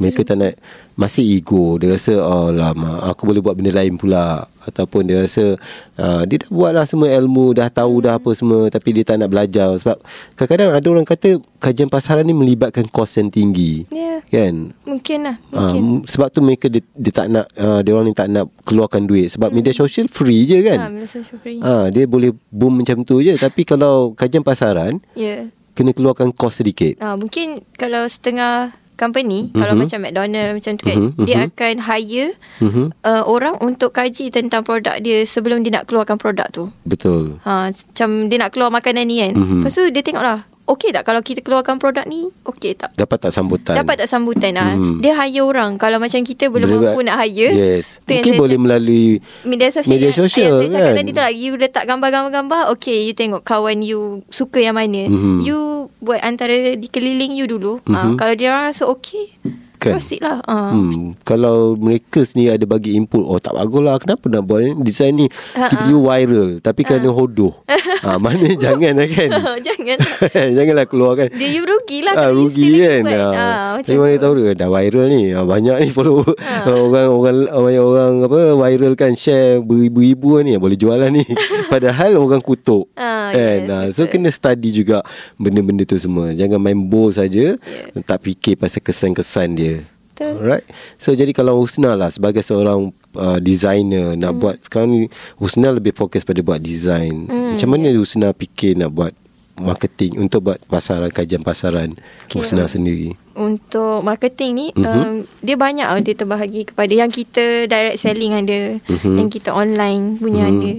mereka 0.00 0.24
tak 0.24 0.36
nak 0.36 0.52
masih 0.96 1.24
ego. 1.30 1.76
Dia 1.76 1.92
rasa 1.92 2.16
oh 2.16 2.48
lama 2.48 3.04
aku 3.04 3.24
boleh 3.24 3.38
buat 3.38 3.54
benda 3.54 3.70
lain 3.70 3.94
pula. 3.94 4.48
Ataupun 4.60 5.04
dia 5.04 5.20
rasa 5.20 5.56
uh, 5.96 6.22
dia 6.24 6.36
dah 6.36 6.48
buat 6.48 6.72
lah 6.72 6.84
semua 6.84 7.08
ilmu 7.08 7.52
dah 7.52 7.68
tahu 7.68 8.00
dah 8.00 8.16
apa 8.16 8.30
semua 8.32 8.68
tapi 8.68 8.92
dia 8.92 9.04
tak 9.04 9.16
nak 9.16 9.28
belajar. 9.28 9.72
Sebab 9.74 9.96
kadang-kadang 10.34 10.70
ada 10.72 10.86
orang 10.86 11.04
kata 11.04 11.28
kajian 11.56 11.86
pasaran 11.86 12.22
ni 12.22 12.32
melibatkan 12.32 12.84
kos 12.86 13.16
yang 13.16 13.28
tinggi. 13.28 13.84
Ya. 13.88 14.20
Kan? 14.26 14.76
Mungkin 14.84 15.18
lah 15.22 15.36
Ah, 15.50 15.72
mungkin. 15.72 15.80
m- 15.98 16.04
sebab 16.04 16.28
tu 16.28 16.40
mereka 16.40 16.68
dia, 16.68 16.84
dia 16.92 17.10
tak 17.10 17.26
nak 17.28 17.48
uh, 17.54 17.80
dia 17.80 17.92
orang 17.92 18.06
ni 18.06 18.14
tak 18.14 18.28
nak 18.28 18.48
keluarkan 18.62 19.04
duit. 19.04 19.28
Sebab 19.30 19.48
media 19.50 19.72
sosial 19.72 20.06
free 20.06 20.44
je 20.44 20.60
kan. 20.62 20.78
ha, 20.78 20.88
bila 20.88 21.04
social 21.04 21.36
free. 21.36 21.58
Ah, 21.60 21.88
dia 21.88 22.04
boleh 22.04 22.32
boom 22.48 22.80
macam 22.80 23.00
tu 23.02 23.20
je. 23.20 23.34
Tapi 23.34 23.64
kalau 23.64 24.12
kajian 24.12 24.40
pasaran 24.40 25.00
ya. 25.12 25.48
kena 25.72 25.90
keluarkan 25.90 26.30
kos 26.30 26.60
sedikit. 26.60 27.00
Ah, 27.00 27.16
mungkin 27.16 27.64
kalau 27.74 28.04
setengah 28.04 28.76
company 29.00 29.48
Mhm. 29.48 29.56
kalau 29.56 29.74
macam 29.74 29.98
McDonald 30.04 30.60
macam 30.60 30.72
tu 30.76 30.84
kan 30.84 30.98
Mhm, 31.00 31.24
dia 31.24 31.36
mhm. 31.40 31.46
akan 31.48 31.74
hire 31.80 32.30
Mhm. 32.60 32.84
uh, 33.00 33.22
orang 33.24 33.56
untuk 33.64 33.90
kaji 33.90 34.28
tentang 34.28 34.60
produk 34.60 35.00
dia 35.00 35.24
sebelum 35.24 35.64
dia 35.64 35.80
nak 35.80 35.88
keluarkan 35.88 36.20
produk 36.20 36.44
tu. 36.52 36.68
Betul. 36.84 37.40
Ha, 37.42 37.72
macam 37.72 38.28
dia 38.28 38.36
nak 38.36 38.52
keluar 38.52 38.68
makanan 38.68 39.08
ni 39.08 39.24
kan. 39.24 39.32
Mhm. 39.32 39.40
Mm-hmm. 39.40 39.60
Lepas 39.64 39.72
tu 39.72 39.84
dia 39.88 40.02
tengok 40.04 40.20
lah. 40.20 40.38
Okey 40.70 40.94
tak 40.94 41.02
kalau 41.02 41.18
kita 41.18 41.42
keluarkan 41.42 41.82
produk 41.82 42.06
ni? 42.06 42.30
Okey 42.46 42.78
tak? 42.78 42.94
Dapat 42.94 43.26
tak 43.26 43.32
sambutan? 43.34 43.74
Dapat 43.74 44.06
tak 44.06 44.08
sambutan 44.08 44.54
ah. 44.54 44.78
Mhm. 44.78 45.02
Dia 45.02 45.18
hire 45.18 45.42
orang. 45.42 45.74
Kalau 45.82 45.98
macam 45.98 46.22
kita 46.22 46.46
belum 46.46 46.70
Boleh 46.70 46.94
mampu 46.94 47.00
nak 47.02 47.16
hire. 47.26 47.50
Yes. 47.50 47.98
tu 48.06 48.14
Mungkin 48.14 48.30
saya 48.30 48.38
boleh 48.38 48.58
melalui 48.58 49.18
media 49.42 49.66
sosial. 49.74 49.90
media 49.98 50.10
sosial, 50.14 50.62
yang 50.62 50.70
saya 50.70 50.78
cakap 50.78 50.92
kan? 50.94 50.98
tadi 51.02 51.10
tu 51.10 51.20
lah. 51.20 51.32
You 51.34 51.52
letak 51.58 51.84
gambar-gambar-gambar. 51.90 52.62
Okay, 52.78 53.02
you 53.02 53.18
tengok 53.18 53.42
kawan 53.42 53.82
you 53.82 54.22
suka 54.30 54.62
yang 54.62 54.78
mana. 54.78 55.10
Mhm. 55.10 55.42
You 55.42 55.90
buat 55.98 56.22
antara 56.22 56.54
dikeliling 56.78 57.34
you 57.34 57.50
dulu. 57.50 57.82
Mhm. 57.82 57.94
Ah, 57.94 58.14
kalau 58.14 58.34
dia 58.38 58.54
orang 58.54 58.70
rasa 58.70 58.86
okay, 58.86 59.26
Kan? 59.80 59.96
proceed 59.96 60.20
lah. 60.20 60.44
Ah. 60.44 60.76
Hmm, 60.76 61.16
kalau 61.24 61.72
mereka 61.74 62.20
sendiri 62.20 62.52
ada 62.52 62.64
bagi 62.64 62.92
input 62.92 63.24
Oh 63.24 63.36
tak 63.36 63.52
bagus 63.52 63.80
lah 63.80 63.96
Kenapa 63.96 64.28
nak 64.28 64.44
buat 64.44 64.60
ni 64.60 64.76
Design 64.80 65.16
ni 65.16 65.26
Ha, 65.50 65.66
Tiba-tiba 65.66 66.00
viral 66.04 66.50
Tapi 66.60 66.80
kerana 66.82 67.08
hodoh 67.08 67.64
ha, 67.64 68.20
Mana 68.20 68.44
jangan 68.52 68.92
lah 68.94 69.08
kan 69.08 69.30
Jangan. 69.58 69.96
Janganlah 70.56 70.84
keluarkan 70.84 71.32
Dia 71.32 71.48
you 71.48 71.64
rugi 71.64 72.04
lah. 72.04 72.12
Ah, 72.12 72.28
kalau 72.28 72.36
you 72.36 72.40
rugi 72.46 72.60
still 72.60 72.76
lagi 72.76 72.84
kan. 72.84 73.02
Ah, 73.08 73.32
Ah, 73.32 73.68
macam 73.72 73.88
Tapi 73.88 73.96
mana 73.96 74.14
tahu 74.16 74.32
dia 74.36 74.52
dah 74.52 74.68
viral 74.68 75.06
ni. 75.08 75.22
Ah, 75.30 75.44
banyak 75.44 75.76
ni 75.78 75.88
follow 75.88 76.20
orang 76.66 77.08
orang 77.08 77.36
banyak 77.48 77.80
orang 77.82 78.14
apa 78.22 78.38
viral 78.54 78.92
kan 78.94 79.12
share 79.14 79.60
beribu-ibu 79.60 80.42
ni 80.42 80.56
boleh 80.56 80.76
jual 80.76 80.96
lah 80.96 81.08
ni. 81.08 81.24
Padahal 81.66 82.16
orang 82.16 82.40
kutuk. 82.40 82.90
Ah, 82.94 83.30
kan. 83.30 83.58
yes, 83.62 83.70
Ah, 83.70 83.86
so 83.88 84.04
betul. 84.04 84.12
kena 84.12 84.30
study 84.30 84.68
juga 84.74 85.00
benda-benda 85.36 85.82
tu 85.82 85.96
semua. 85.96 86.32
Jangan 86.32 86.58
main 86.58 86.76
bowl 86.76 87.08
saja 87.10 87.56
Yeah. 87.60 88.02
tak 88.02 88.20
fikir 88.20 88.58
pasal 88.58 88.82
kesan-kesan 88.82 89.48
dia. 89.54 89.69
Betul. 90.20 90.34
Alright. 90.38 90.66
So 90.96 91.10
jadi 91.10 91.32
kalau 91.32 91.56
Husna 91.56 91.96
lah 91.96 92.12
sebagai 92.12 92.40
seorang 92.40 92.92
uh, 93.14 93.40
designer 93.40 94.12
nak 94.12 94.30
Hmm. 94.30 94.38
buat 94.38 94.56
sekarang 94.60 94.88
ni 94.90 95.00
Husna 95.34 95.72
lebih 95.72 95.90
fokus 95.90 96.20
pada 96.20 96.38
buat 96.38 96.60
design. 96.60 97.24
Hmm, 97.24 97.56
Macam 97.56 97.68
mana 97.70 97.88
Husna 97.90 98.30
fikir 98.30 98.76
nak 98.76 98.92
buat 98.92 99.12
marketing 99.56 100.16
untuk 100.18 100.40
buat 100.42 100.60
pasaran 100.66 101.08
kajian 101.08 101.40
pasaran 101.40 101.96
Okay. 102.24 102.36
Husna 102.36 102.64
sendiri. 102.64 103.16
Untuk 103.32 104.00
marketing 104.00 104.50
ni 104.52 104.66
Mhm. 104.72 104.84
um, 104.84 105.12
Dia 105.38 105.56
banyak 105.56 105.86
tau 105.86 106.00
Dia 106.00 106.14
terbahagi 106.14 106.62
kepada 106.66 106.92
Yang 106.92 107.24
kita 107.24 107.44
direct 107.66 107.98
selling 107.98 108.32
ada 108.34 108.76
Mhm. 108.82 109.16
Yang 109.16 109.28
kita 109.34 109.50
online 109.50 110.16
punya 110.16 110.44
Mhm. 110.44 110.52
ada 110.54 110.72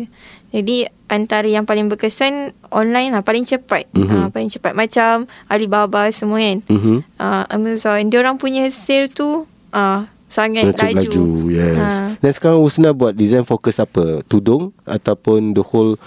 Jadi 0.52 0.78
antara 1.12 1.44
yang 1.44 1.68
paling 1.68 1.92
berkesan 1.92 2.56
Online 2.72 3.12
lah 3.12 3.22
Paling 3.22 3.44
cepat. 3.44 3.92
Mhm. 3.92 4.08
uh, 4.08 4.28
Paling 4.32 4.48
cepat. 4.48 4.72
Macam 4.72 5.28
Alibaba 5.52 6.08
semua 6.16 6.40
kan. 6.40 6.64
Mhm. 6.72 6.96
uh, 7.20 7.44
Amazon. 7.52 8.08
Dia 8.08 8.24
orang 8.24 8.40
punya 8.40 8.64
sale 8.72 9.12
tu 9.12 9.44
uh, 9.76 10.02
Sangat 10.32 10.72
Macam 10.72 10.88
laju, 10.88 11.04
laju 11.12 11.24
Yes. 11.52 11.76
Ah. 11.76 12.16
Dan 12.24 12.32
sekarang 12.32 12.64
Husna 12.64 12.96
buat 12.96 13.12
design 13.12 13.44
fokus 13.44 13.84
apa? 13.84 14.24
Tudung 14.32 14.72
Ataupun 14.88 15.52
the 15.52 15.60
whole 15.60 16.00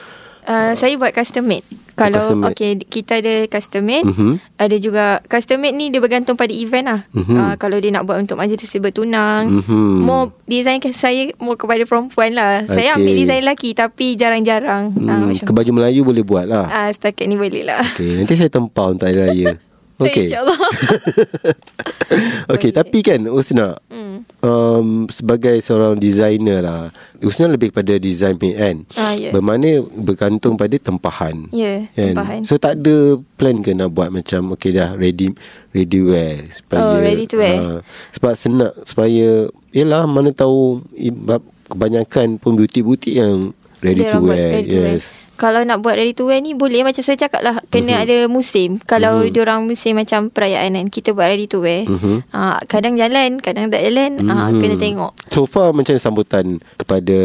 Uh, 0.44 0.72
saya 0.76 0.94
buat 0.94 1.10
custom 1.10 1.48
made. 1.48 1.64
Kalau 1.94 2.18
custom 2.20 2.42
made. 2.42 2.52
okay 2.52 2.70
kita 2.76 3.22
ada 3.22 3.46
custom 3.46 3.86
made, 3.86 4.02
Mhm. 4.02 4.32
ada 4.58 4.76
juga 4.76 5.04
custom 5.24 5.62
made 5.62 5.72
ni 5.72 5.88
dia 5.88 6.02
bergantung 6.02 6.34
pada 6.34 6.50
event 6.50 6.84
lah. 6.84 7.00
Mhm. 7.14 7.32
Uh, 7.32 7.54
kalau 7.56 7.78
dia 7.78 7.88
nak 7.88 8.04
buat 8.04 8.18
untuk 8.18 8.36
majlis 8.36 8.76
bertunang, 8.76 9.62
Mhm. 9.62 10.02
more 10.02 10.34
design 10.44 10.82
saya 10.90 11.32
more 11.38 11.56
kepada 11.56 11.86
perempuan 11.86 12.34
lah. 12.34 12.60
Saya 12.66 12.92
Okay. 12.92 12.98
ambil 12.98 13.14
design 13.16 13.40
lelaki 13.40 13.70
tapi 13.72 14.06
jarang-jarang. 14.14 14.92
Uh, 14.92 15.06
hmm, 15.06 15.24
macam 15.32 15.44
Ke 15.46 15.52
baju 15.54 15.70
Melayu 15.72 16.00
boleh 16.02 16.24
buat 16.26 16.44
lah 16.44 16.66
Ah, 16.66 16.88
setakat 16.90 17.24
ni 17.24 17.38
boleh 17.38 17.64
lah. 17.64 17.80
Okay 17.94 18.18
Nanti 18.18 18.34
saya 18.34 18.50
tempau 18.50 18.92
untuk 18.92 19.06
hari 19.06 19.24
raya 19.24 19.54
Okay 20.02 20.26
InsyaAllah. 20.26 20.58
Okay 22.52 22.70
tapi 22.74 22.98
kan 23.00 23.22
Husna 23.30 23.78
hmm. 23.88 24.03
Um, 24.44 25.08
sebagai 25.08 25.56
seorang 25.58 25.96
designer 25.96 26.60
lah 26.60 26.82
Husna 27.18 27.48
lebih 27.48 27.72
pada 27.72 27.96
design 27.96 28.36
made 28.36 28.54
kan 28.54 28.76
Ah, 28.94 29.16
ya. 29.16 29.32
Bermakna 29.32 29.80
bergantung 29.96 30.54
pada 30.54 30.76
tempahan 30.76 31.48
Ya, 31.50 31.88
kan? 31.90 32.12
tempahan. 32.12 32.40
So 32.44 32.60
tak 32.60 32.78
ada 32.78 33.16
plan 33.34 33.64
ke 33.64 33.72
nak 33.72 33.90
buat 33.90 34.12
macam 34.12 34.52
Okay 34.52 34.70
dah 34.70 34.92
ready 34.92 35.32
ready 35.72 36.00
wear 36.04 36.44
supaya, 36.52 36.84
Oh, 36.84 36.96
ready 37.00 37.24
to 37.24 37.40
wear. 37.40 37.56
ah, 37.56 37.78
Sebab 38.12 38.32
senang 38.34 38.72
Supaya 38.84 39.48
Yelah 39.72 40.04
mana 40.04 40.30
tahu 40.30 40.84
Kebanyakan 41.64 42.36
pun 42.36 42.54
butik-butik 42.54 43.16
yang 43.16 43.56
Ready 43.80 44.04
to 44.06 44.18
wear 44.18 44.48
ready 44.54 44.68
to 44.70 44.78
wear. 44.78 44.96
Kalau 45.34 45.60
nak 45.60 45.80
buat 45.80 45.94
ready 45.94 46.12
to 46.12 46.24
wear 46.24 46.38
ni 46.38 46.54
boleh 46.54 46.82
macam 46.82 47.00
saya 47.00 47.14
cakap 47.16 47.42
lah 47.42 47.58
kena 47.68 47.94
Mhm. 47.94 48.02
ada 48.02 48.16
musim. 48.26 48.78
Kalau 48.80 49.20
mm-hmm. 49.20 49.32
diorang 49.32 49.60
musim 49.64 49.94
macam 49.94 50.28
perayaan 50.28 50.72
kan 50.72 50.86
kita 50.88 51.10
buat 51.10 51.26
ready 51.26 51.46
to 51.46 51.58
wear. 51.58 51.84
Mhm. 51.84 52.30
Ah, 52.30 52.58
kadang 52.64 52.94
jalan, 52.94 53.38
kadang 53.38 53.66
tak 53.66 53.82
jalan, 53.82 54.22
ah, 54.26 54.48
Mhm. 54.48 54.58
kena 54.58 54.76
tengok. 54.76 55.12
So 55.28 55.44
far 55.44 55.70
macam 55.70 55.94
sambutan 55.96 56.62
Kepada 56.76 57.16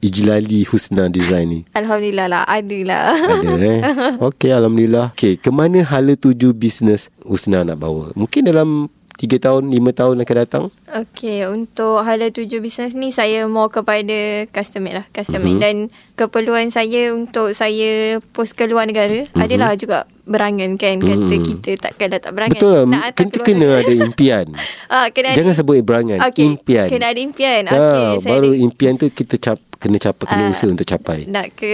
Ijlali 0.00 0.64
Husna 0.64 1.06
Design 1.06 1.46
ni 1.46 1.60
Alhamdulillah 1.72 2.26
lah 2.26 2.42
ada 2.44 2.78
lah. 2.82 3.04
Ada 3.12 3.50
eh 3.58 3.78
Okey 4.30 4.48
Alhamdulillah 4.48 5.12
Okey 5.12 5.36
Kemana 5.36 5.82
hala 5.82 6.14
tuju 6.14 6.52
bisnes 6.52 7.12
Husna 7.20 7.60
nak 7.60 7.76
bawa 7.76 8.14
Mungkin 8.14 8.46
dalam 8.46 8.88
3 9.20 9.36
tahun 9.36 9.68
5 9.68 9.92
tahun 9.92 10.16
akan 10.18 10.36
datang 10.40 10.64
Okey, 10.88 11.44
untuk 11.44 12.00
hala 12.00 12.32
tuju 12.32 12.58
bisnes 12.58 12.96
ni 12.96 13.12
saya 13.12 13.44
mau 13.44 13.68
kepada 13.68 14.48
custom 14.48 14.80
made 14.82 14.96
lah, 14.96 15.06
custom 15.12 15.38
Mhm. 15.38 15.46
made 15.46 15.60
dan 15.60 15.76
keperluan 16.16 16.72
saya 16.72 17.12
untuk 17.12 17.52
saya 17.52 18.16
post 18.32 18.56
ke 18.56 18.64
luar 18.64 18.88
negara 18.88 19.28
Mhm. 19.28 19.36
adalah 19.36 19.76
juga 19.76 20.08
berangan 20.24 20.74
kan 20.74 20.96
kata 20.98 21.34
Mhm. 21.36 21.44
kita 21.44 21.70
takkan 21.76 22.08
dah 22.08 22.20
tak 22.22 22.32
berangan. 22.32 22.56
Betul 22.56 22.72
lah 22.72 22.84
Nak 22.86 23.00
hantar 23.04 23.20
Kena, 23.20 23.28
ke 23.28 23.36
luar 23.36 23.46
kena 23.46 23.66
ada 23.76 23.92
impian 24.00 24.46
Ah, 24.90 25.06
kena 25.10 25.28
Jangan 25.30 25.52
ada, 25.52 25.58
sebut 25.58 25.76
berangan 25.80 26.18
Okey, 26.24 26.44
Impian 26.46 26.86
Kena 26.88 27.06
ada 27.08 27.20
impian. 27.20 27.62
Ah, 27.66 27.74
Okey, 27.74 28.08
saya 28.20 28.30
Baru 28.32 28.50
ada, 28.50 28.58
impian 28.58 28.92
tu 28.94 29.06
Kita 29.06 29.34
cap, 29.36 29.58
kena 29.76 29.98
capai 29.98 30.24
Kena 30.24 30.42
Ah, 30.46 30.50
usaha 30.50 30.70
untuk 30.70 30.86
capai 30.86 31.26
nak 31.26 31.52
ke 31.52 31.72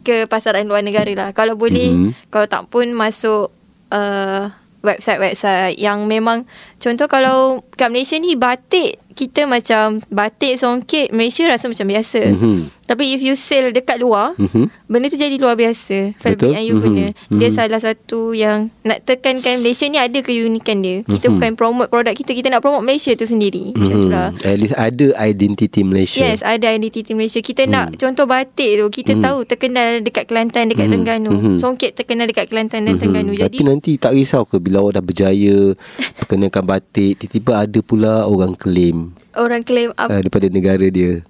ke 0.00 0.28
pasaran 0.28 0.68
luar 0.68 0.84
negara 0.84 1.08
lah. 1.10 1.28
Kalau 1.32 1.56
boleh, 1.56 1.88
Mhm. 1.88 2.28
kalau 2.28 2.44
tak 2.44 2.68
pun 2.68 2.92
masuk 2.92 3.48
uh, 3.88 4.52
website-website 4.84 5.80
yang 5.80 6.04
memang 6.04 6.44
contoh 6.78 7.08
kalau 7.08 7.64
kat 7.74 7.88
Malaysia 7.88 8.20
ni 8.20 8.36
batik 8.36 9.00
kita 9.14 9.46
macam 9.46 10.02
batik 10.10 10.58
songket 10.58 11.14
Malaysia 11.14 11.46
rasa 11.46 11.70
macam 11.70 11.86
biasa. 11.86 12.34
Mhm. 12.34 12.84
Tapi 12.84 13.16
if 13.16 13.24
you 13.24 13.32
sell 13.32 13.72
dekat 13.72 13.96
luar, 13.96 14.36
Mhm. 14.36 14.68
benda 14.84 15.08
tu 15.08 15.16
jadi 15.16 15.32
luar 15.40 15.56
biasa. 15.56 16.12
Fabric 16.20 16.36
Betul. 16.36 16.52
yang 16.52 16.64
you 16.66 16.76
Mhm. 16.76 16.84
guna. 16.84 17.04
Dia 17.32 17.48
Mhm. 17.48 17.56
salah 17.56 17.80
satu 17.80 18.36
yang 18.36 18.68
nak 18.82 19.00
tekankan 19.02 19.64
Malaysia 19.64 19.88
ni 19.88 19.96
ada 19.96 20.18
keunikan 20.20 20.84
dia. 20.84 21.00
Kita 21.00 21.30
Mhm. 21.30 21.34
bukan 21.38 21.50
promote 21.56 21.88
produk 21.88 22.12
kita, 22.12 22.36
kita 22.36 22.52
nak 22.52 22.60
promote 22.60 22.84
Malaysia 22.84 23.16
tu 23.16 23.24
sendiri. 23.24 23.72
Macam 23.72 23.96
tu 23.96 24.10
lah. 24.10 24.28
Mhm. 24.34 24.44
At 24.44 24.56
least 24.60 24.76
ada 24.76 25.06
identiti 25.24 25.80
Malaysia 25.80 26.20
Yes, 26.20 26.44
ada 26.44 26.68
identiti 26.68 27.16
Malaysia. 27.16 27.40
Kita 27.40 27.64
nak 27.64 27.96
contoh 27.96 28.28
batik 28.28 28.76
tu, 28.76 28.86
kita 28.92 29.16
Hmm. 29.16 29.22
tahu 29.22 29.38
terkenal 29.46 30.04
dekat 30.04 30.28
Kelantan, 30.28 30.68
dekat 30.68 30.84
Hmm. 30.84 30.92
Terengganu. 30.92 31.32
Hmm. 31.32 31.56
Songket 31.56 31.96
terkenal 31.96 32.28
dekat 32.28 32.52
Kelantan 32.52 32.84
dan 32.84 32.96
Mhm. 32.96 33.00
Terengganu. 33.00 33.32
Tapi 33.32 33.42
Jadi 33.44 33.58
nanti 33.64 33.92
tak 33.96 34.12
risau 34.12 34.44
ke 34.44 34.56
Bila 34.56 34.80
awak 34.80 34.96
dah 34.96 35.04
berjaya 35.04 35.76
Perkenalkan 36.16 36.64
batik 36.64 37.20
Tiba-tiba 37.20 37.52
ada 37.60 37.78
pula 37.84 38.24
Orang 38.24 38.56
claim 38.56 39.03
orang 39.36 39.62
claim 39.62 39.90
uh, 39.92 40.04
apa 40.04 40.18
Daripada 40.18 40.46
negara 40.48 40.86
dia 40.86 41.22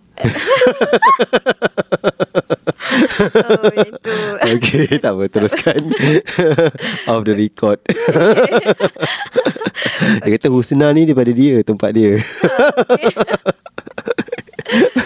oh, 3.34 3.74
itu. 3.74 4.14
Okay 4.54 4.86
tak 4.96 5.12
apa 5.12 5.24
Teruskan 5.26 5.80
Off 7.10 7.22
the 7.22 7.32
record 7.32 7.82
Dia 10.20 10.30
kata 10.32 10.48
Husna 10.48 10.90
ni 10.90 11.02
Daripada 11.02 11.30
dia 11.30 11.60
Tempat 11.60 11.90
dia 11.92 12.14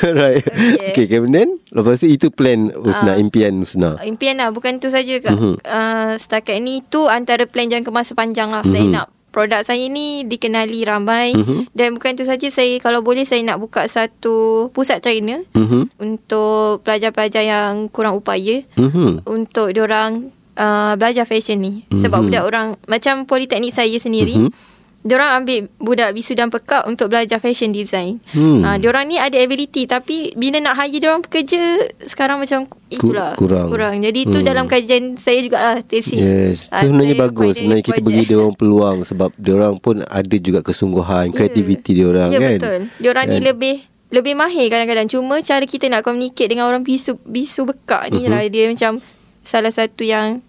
Right 0.01 0.45
Okay, 0.45 0.93
Okay. 0.95 1.07
kemudian 1.11 1.57
Lepas 1.69 2.01
tu 2.01 2.07
itu 2.07 2.29
plan 2.29 2.73
Husna 2.75 3.15
Ah. 3.15 3.17
Impian 3.17 3.53
Husna 3.59 3.97
Impian 4.03 4.37
lah 4.37 4.49
Bukan 4.49 4.79
tu 4.79 4.89
saja 4.89 5.19
kak 5.19 5.33
Mhm. 5.33 5.55
uh, 5.59 6.13
Setakat 6.15 6.59
ni 6.59 6.81
Tu 6.83 7.01
antara 7.05 7.45
plan 7.45 7.67
jangka 7.67 7.89
masa 7.89 8.13
panjang 8.13 8.49
lah 8.49 8.63
Saya 8.63 8.83
Mhm. 8.83 8.93
nak 8.93 9.07
Produk 9.39 9.63
saya 9.63 9.87
ni 9.87 10.27
Dikenali 10.27 10.83
ramai 10.83 11.31
Mhm. 11.31 11.71
Dan 11.71 11.95
bukan 11.95 12.19
tu 12.19 12.27
saja 12.27 12.51
Saya 12.51 12.83
kalau 12.83 13.07
boleh 13.07 13.23
Saya 13.23 13.47
nak 13.47 13.63
buka 13.63 13.87
satu 13.87 14.67
Pusat 14.75 14.99
trainer 14.99 15.47
Mhm. 15.55 15.95
Untuk 15.95 16.83
pelajar-pelajar 16.83 17.47
yang 17.47 17.87
Kurang 17.87 18.19
upaya 18.19 18.67
Mhm. 18.75 19.23
Untuk 19.23 19.71
diorang 19.71 20.35
uh, 20.59 20.99
Belajar 20.99 21.23
fashion 21.23 21.63
ni 21.63 21.87
Sebab 21.89 22.19
Mhm. 22.19 22.27
budak 22.27 22.43
orang 22.43 22.69
Macam 22.85 23.23
politeknik 23.25 23.71
saya 23.71 23.95
sendiri 23.95 24.43
Mhm. 24.43 24.51
Diorang 24.99 25.31
ambil 25.39 25.71
budak 25.79 26.11
wisudan 26.11 26.49
pekak 26.49 26.83
untuk 26.85 27.07
belajar 27.07 27.39
fashion 27.39 27.71
design. 27.71 28.19
Hmm. 28.29 28.61
Uh, 28.61 28.77
diorang 28.77 29.07
ni 29.07 29.15
ada 29.15 29.35
ability 29.35 29.87
tapi 29.87 30.35
bila 30.35 30.59
nak 30.59 30.75
hire 30.77 30.99
diorang 30.99 31.23
bekerja 31.23 31.59
sekarang 32.03 32.37
macam 32.37 32.67
itulah 32.89 33.33
kurang. 33.33 33.71
kurang. 33.71 33.95
Jadi 34.01 34.27
tu 34.27 34.39
Hmm. 34.39 34.45
dalam 34.45 34.67
kajian 34.67 35.15
saya 35.15 35.39
jugalah 35.39 35.79
tesis. 35.81 36.19
Yes, 36.19 36.59
Ah, 36.69 36.83
itu 36.83 36.91
sebenarnya 36.91 37.15
bagus. 37.17 37.55
Sebenarnya 37.57 37.85
kita 37.85 38.01
bagi 38.01 38.23
dia 38.25 38.37
orang 38.37 38.55
peluang 38.55 38.99
sebab 39.03 39.31
dia 39.35 39.53
orang 39.55 39.79
pun 39.79 40.03
ada 40.03 40.37
juga 40.37 40.61
kesungguhan, 40.61 41.31
kreativiti 41.31 41.95
dia 41.95 42.07
orang 42.07 42.29
Ya 42.29 42.39
kan. 42.39 42.51
betul. 42.53 42.79
Diorang 42.99 43.27
ni 43.29 43.39
Kan? 43.39 43.47
lebih 43.47 43.75
lebih 44.09 44.35
mahir 44.35 44.67
kadang-kadang. 44.67 45.07
Cuma 45.07 45.39
cara 45.39 45.63
kita 45.63 45.87
nak 45.87 46.03
communicate 46.03 46.49
dengan 46.49 46.67
orang 46.67 46.83
bisu 46.83 47.21
bisu 47.23 47.63
bekak 47.65 48.11
ni 48.11 48.25
Mhm. 48.25 48.31
lah 48.31 48.43
dia 48.45 48.67
macam 48.67 48.99
salah 49.41 49.71
satu 49.71 50.03
yang 50.03 50.43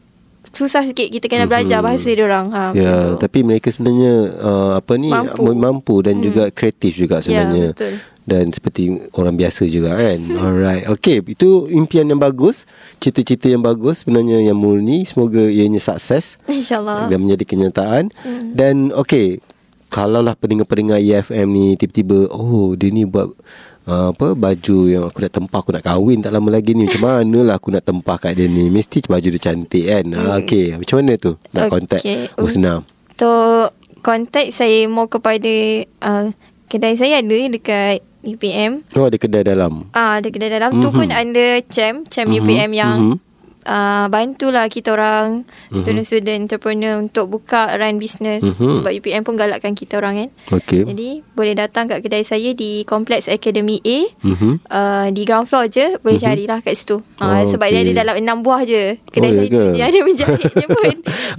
susah 0.51 0.83
sikit 0.83 1.07
kita 1.07 1.25
kena 1.25 1.45
belajar 1.45 1.79
bahasa 1.79 2.09
diorang. 2.09 2.49
Ha, 2.49 2.73
macam 2.73 2.79
Ya, 2.79 3.15
tu. 3.15 3.21
tapi 3.21 3.39
mereka 3.41 3.69
sebenarnya 3.69 4.13
uh, 4.37 4.71
apa 4.77 4.93
ni 4.95 5.09
Mampu. 5.09 5.53
mampu, 5.53 5.95
dan 6.01 6.19
hmm. 6.19 6.25
juga 6.25 6.43
kreatif 6.49 6.95
juga 6.95 7.21
sebenarnya. 7.21 7.71
Ya, 7.71 7.75
betul. 7.75 7.93
Dan 8.29 8.45
seperti 8.53 8.93
orang 9.17 9.33
biasa 9.33 9.65
juga 9.65 9.97
kan. 9.97 10.19
Alright. 10.45 10.85
Okay, 10.85 11.17
itu 11.25 11.65
impian 11.67 12.05
yang 12.05 12.21
bagus, 12.21 12.69
cita-cita 13.01 13.49
yang 13.49 13.65
bagus 13.65 14.05
sebenarnya 14.05 14.45
yang 14.45 14.57
murni. 14.57 15.01
Semoga 15.01 15.41
ianya 15.41 15.81
sukses 15.81 16.37
InsyaAllah. 16.45 17.09
dan 17.09 17.17
menjadi 17.25 17.43
kenyataan. 17.49 18.13
Hmm. 18.21 18.53
Dan 18.53 18.93
okay, 18.93 19.41
kalaulah 19.89 20.37
pendengar-pendengar 20.37 21.01
EFM 21.01 21.49
ni 21.49 21.73
tiba-tiba 21.73 22.29
oh 22.29 22.77
dia 22.77 22.93
ni 22.93 23.09
buat 23.09 23.33
uh, 23.89 24.13
apa 24.13 24.37
baju 24.37 24.77
yang 24.85 25.03
aku 25.09 25.19
nak 25.19 25.33
tempah 25.33 25.59
aku 25.59 25.71
nak 25.73 25.83
kahwin 25.83 26.21
tak 26.21 26.31
lama 26.31 26.47
lagi 26.47 26.77
ni 26.77 26.85
macam 26.85 27.01
mana 27.03 27.39
lah 27.43 27.55
aku 27.57 27.73
nak 27.73 27.83
tempah 27.83 28.15
kat 28.15 28.37
dia 28.37 28.45
ni 28.45 28.69
mesti 28.69 29.01
baju 29.03 29.27
dia 29.27 29.41
cantik 29.41 29.83
kan 29.83 30.05
hmm. 30.05 30.29
okay 30.37 30.77
macam 30.77 30.95
mana 31.01 31.13
tu 31.17 31.33
nak 31.49 31.65
Okay. 31.65 31.71
contact 31.73 32.03
Husna 32.37 32.73
Untuk 33.09 33.65
kontak 33.99 34.47
saya 34.53 34.87
mau 34.87 35.09
kepada 35.09 35.53
uh, 35.99 36.25
kedai 36.69 36.95
saya 36.95 37.19
ada 37.19 37.37
dekat 37.49 37.99
UPM. 38.19 38.83
oh 38.93 39.07
ada 39.07 39.15
kedai 39.15 39.43
dalam 39.43 39.87
Ah, 39.91 40.19
ada 40.19 40.27
kedai 40.27 40.51
dalam 40.51 40.75
mm-hmm. 40.75 40.83
tu 40.83 40.89
Mhm. 40.91 40.97
pun 40.97 41.07
under 41.09 41.51
Chem, 41.67 41.95
Chem 42.05 42.27
Mhm, 42.27 42.35
UPM 42.37 42.71
yang 42.71 42.95
mhm. 42.99 43.28
Uh, 43.69 44.05
bantulah 44.09 44.65
kita 44.65 44.97
orang 44.97 45.45
mm-hmm. 45.45 45.77
student-student 45.77 46.49
entrepreneur 46.49 46.97
untuk 46.97 47.29
buka 47.29 47.77
run 47.77 48.01
business 48.01 48.41
mm-hmm. 48.41 48.73
sebab 48.73 48.91
UPM 48.91 49.21
pun 49.21 49.37
galakkan 49.37 49.77
kita 49.77 50.01
orang 50.01 50.25
kan. 50.25 50.29
Okey. 50.57 50.89
Jadi 50.89 51.21
boleh 51.37 51.53
datang 51.53 51.85
kat 51.85 52.01
kedai 52.01 52.25
saya 52.25 52.51
di 52.57 52.83
Complex 52.89 53.29
Academy 53.29 53.77
A. 53.85 53.99
Mm-hmm. 54.25 54.53
Uh, 54.65 55.07
di 55.13 55.21
ground 55.23 55.45
floor 55.45 55.69
je 55.69 55.95
boleh 56.01 56.17
mm-hmm. 56.17 56.25
carilah 56.25 56.59
kat 56.65 56.73
situ. 56.73 56.97
Uh, 57.21 57.39
oh, 57.39 57.43
sebab 57.45 57.69
okay. 57.69 57.85
dia 57.85 57.85
ada 57.85 57.93
dalam 58.03 58.15
enam 58.17 58.37
buah 58.41 58.65
je. 58.65 58.97
Kedai 59.13 59.31
oh, 59.31 59.35
saya 59.37 59.47
tu 59.47 59.61
je 59.77 59.83
ada 59.85 59.99
menjahit 60.01 60.51
je 60.51 60.67
pun. 60.77 60.95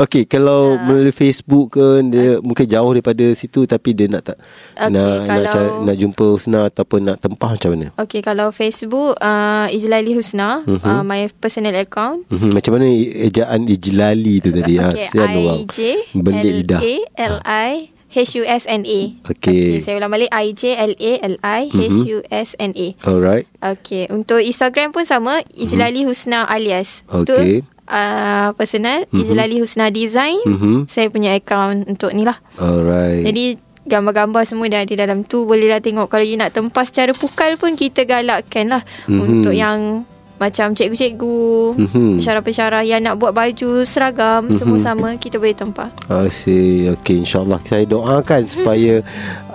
Okey, 0.07 0.23
kalau 0.31 0.79
uh. 0.79 0.87
melalui 0.87 1.13
Facebook 1.13 1.75
ke 1.75 1.87
dia 2.07 2.39
uh. 2.39 2.45
mungkin 2.47 2.65
jauh 2.71 2.91
daripada 2.95 3.27
situ 3.35 3.67
tapi 3.67 3.93
dia 3.93 4.07
nak 4.07 4.23
tak 4.33 4.39
okay, 4.79 4.89
nak, 4.95 5.15
kalau, 5.27 5.53
nak 5.83 5.91
nak 5.91 5.97
jumpa 5.99 6.25
Husna 6.31 6.61
ataupun 6.71 7.01
nak 7.03 7.17
tempah 7.19 7.51
macam 7.59 7.71
mana? 7.75 7.87
Okey, 7.99 8.21
kalau 8.23 8.55
Facebook 8.55 9.19
uh, 9.19 9.67
Ijlali 9.75 10.15
Husna, 10.15 10.63
mm-hmm. 10.63 10.87
uh, 10.87 11.03
my 11.03 11.27
personal 11.43 11.75
account. 11.75 12.20
Mm-hmm. 12.29 12.53
Macam 12.53 12.73
mana 12.77 12.87
ejaan 13.25 13.61
Ijlali 13.65 14.35
tu 14.45 14.51
tadi? 14.53 14.75
Okay, 14.77 15.07
ha, 15.17 15.25
I 15.25 15.65
J 15.65 15.79
L 16.13 16.75
A 16.83 16.95
L 17.17 17.37
I 17.47 17.73
H 18.11 18.35
U 18.35 18.43
S 18.43 18.67
N 18.67 18.83
A. 18.83 19.01
Okay. 19.31 19.79
okay. 19.79 19.87
Saya 19.87 20.03
ulang 20.03 20.11
balik 20.11 20.31
I 20.35 20.51
J 20.51 20.75
L 20.75 20.95
A 20.99 21.13
L 21.23 21.37
I 21.47 21.63
H 21.71 21.99
U 22.11 22.19
S 22.27 22.59
N 22.59 22.75
A. 22.75 22.87
Alright. 23.07 23.47
Okay. 23.63 24.11
Untuk 24.11 24.43
Instagram 24.43 24.91
pun 24.91 25.07
sama 25.07 25.47
Ijlali 25.55 26.03
mm-hmm. 26.03 26.11
Husna 26.11 26.43
alias. 26.51 27.07
Okay. 27.07 27.63
Tu, 27.63 27.71
uh, 27.87 28.51
personal 28.59 29.07
mm-hmm. 29.07 29.21
Ijlali 29.23 29.57
Husna 29.63 29.87
Design. 29.95 30.43
Mm-hmm. 30.43 30.77
Saya 30.91 31.07
punya 31.07 31.39
account 31.39 31.87
untuk 31.87 32.11
ni 32.11 32.27
lah. 32.27 32.43
Alright. 32.59 33.23
Jadi 33.23 33.71
gambar-gambar 33.87 34.43
semua 34.43 34.67
dah 34.67 34.83
di 34.83 34.99
dalam 34.99 35.23
tu 35.25 35.47
bolehlah 35.47 35.79
tengok 35.79 36.11
kalau 36.11 36.27
you 36.27 36.37
nak 36.37 36.53
tempas 36.53 36.93
secara 36.93 37.15
pukal 37.17 37.57
pun 37.57 37.79
kita 37.79 38.05
galakkan 38.05 38.75
lah 38.75 38.83
mm-hmm. 39.07 39.19
untuk 39.23 39.55
yang 39.55 40.05
macam 40.41 40.73
cikgu-cikgu 40.73 41.77
mm-hmm. 41.77 42.11
pensyarah-pensyarah 42.17 42.83
yang 42.89 43.05
nak 43.05 43.21
buat 43.21 43.37
baju 43.37 43.85
seragam 43.85 44.49
mm-hmm. 44.49 44.57
semua 44.57 44.79
sama 44.81 45.09
kita 45.21 45.37
boleh 45.37 45.53
tempah 45.53 45.93
Asyik 46.09 46.97
Okay 47.05 47.21
insyaAllah 47.21 47.61
saya 47.69 47.85
doakan 47.85 48.49
supaya 48.49 49.05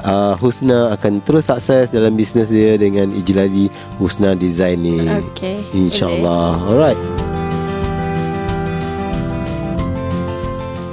uh, 0.06 0.38
Husna 0.38 0.94
akan 0.94 1.26
terus 1.26 1.50
sukses 1.50 1.90
dalam 1.90 2.14
bisnes 2.14 2.54
dia 2.54 2.78
dengan 2.78 3.10
Ijlali 3.10 3.68
Husna 3.98 4.38
Design 4.38 4.86
ni. 4.86 5.02
Okay. 5.34 5.58
InsyaAllah. 5.74 6.62
Alright. 6.70 7.02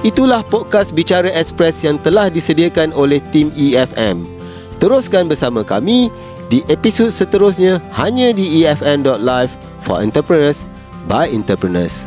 Itulah 0.02 0.42
podcast 0.42 0.90
Bicara 0.96 1.30
Express 1.30 1.86
yang 1.86 2.00
telah 2.02 2.26
disediakan 2.26 2.90
oleh 2.96 3.22
tim 3.30 3.54
EFM. 3.54 4.26
Teruskan 4.82 5.30
bersama 5.30 5.62
kami 5.62 6.10
di 6.50 6.58
episod 6.66 7.14
seterusnya 7.14 7.78
hanya 7.94 8.34
di 8.34 8.66
efn.live 8.66 9.71
for 9.82 10.00
entrepreneurs 10.00 10.64
by 11.08 11.28
entrepreneurs. 11.28 12.06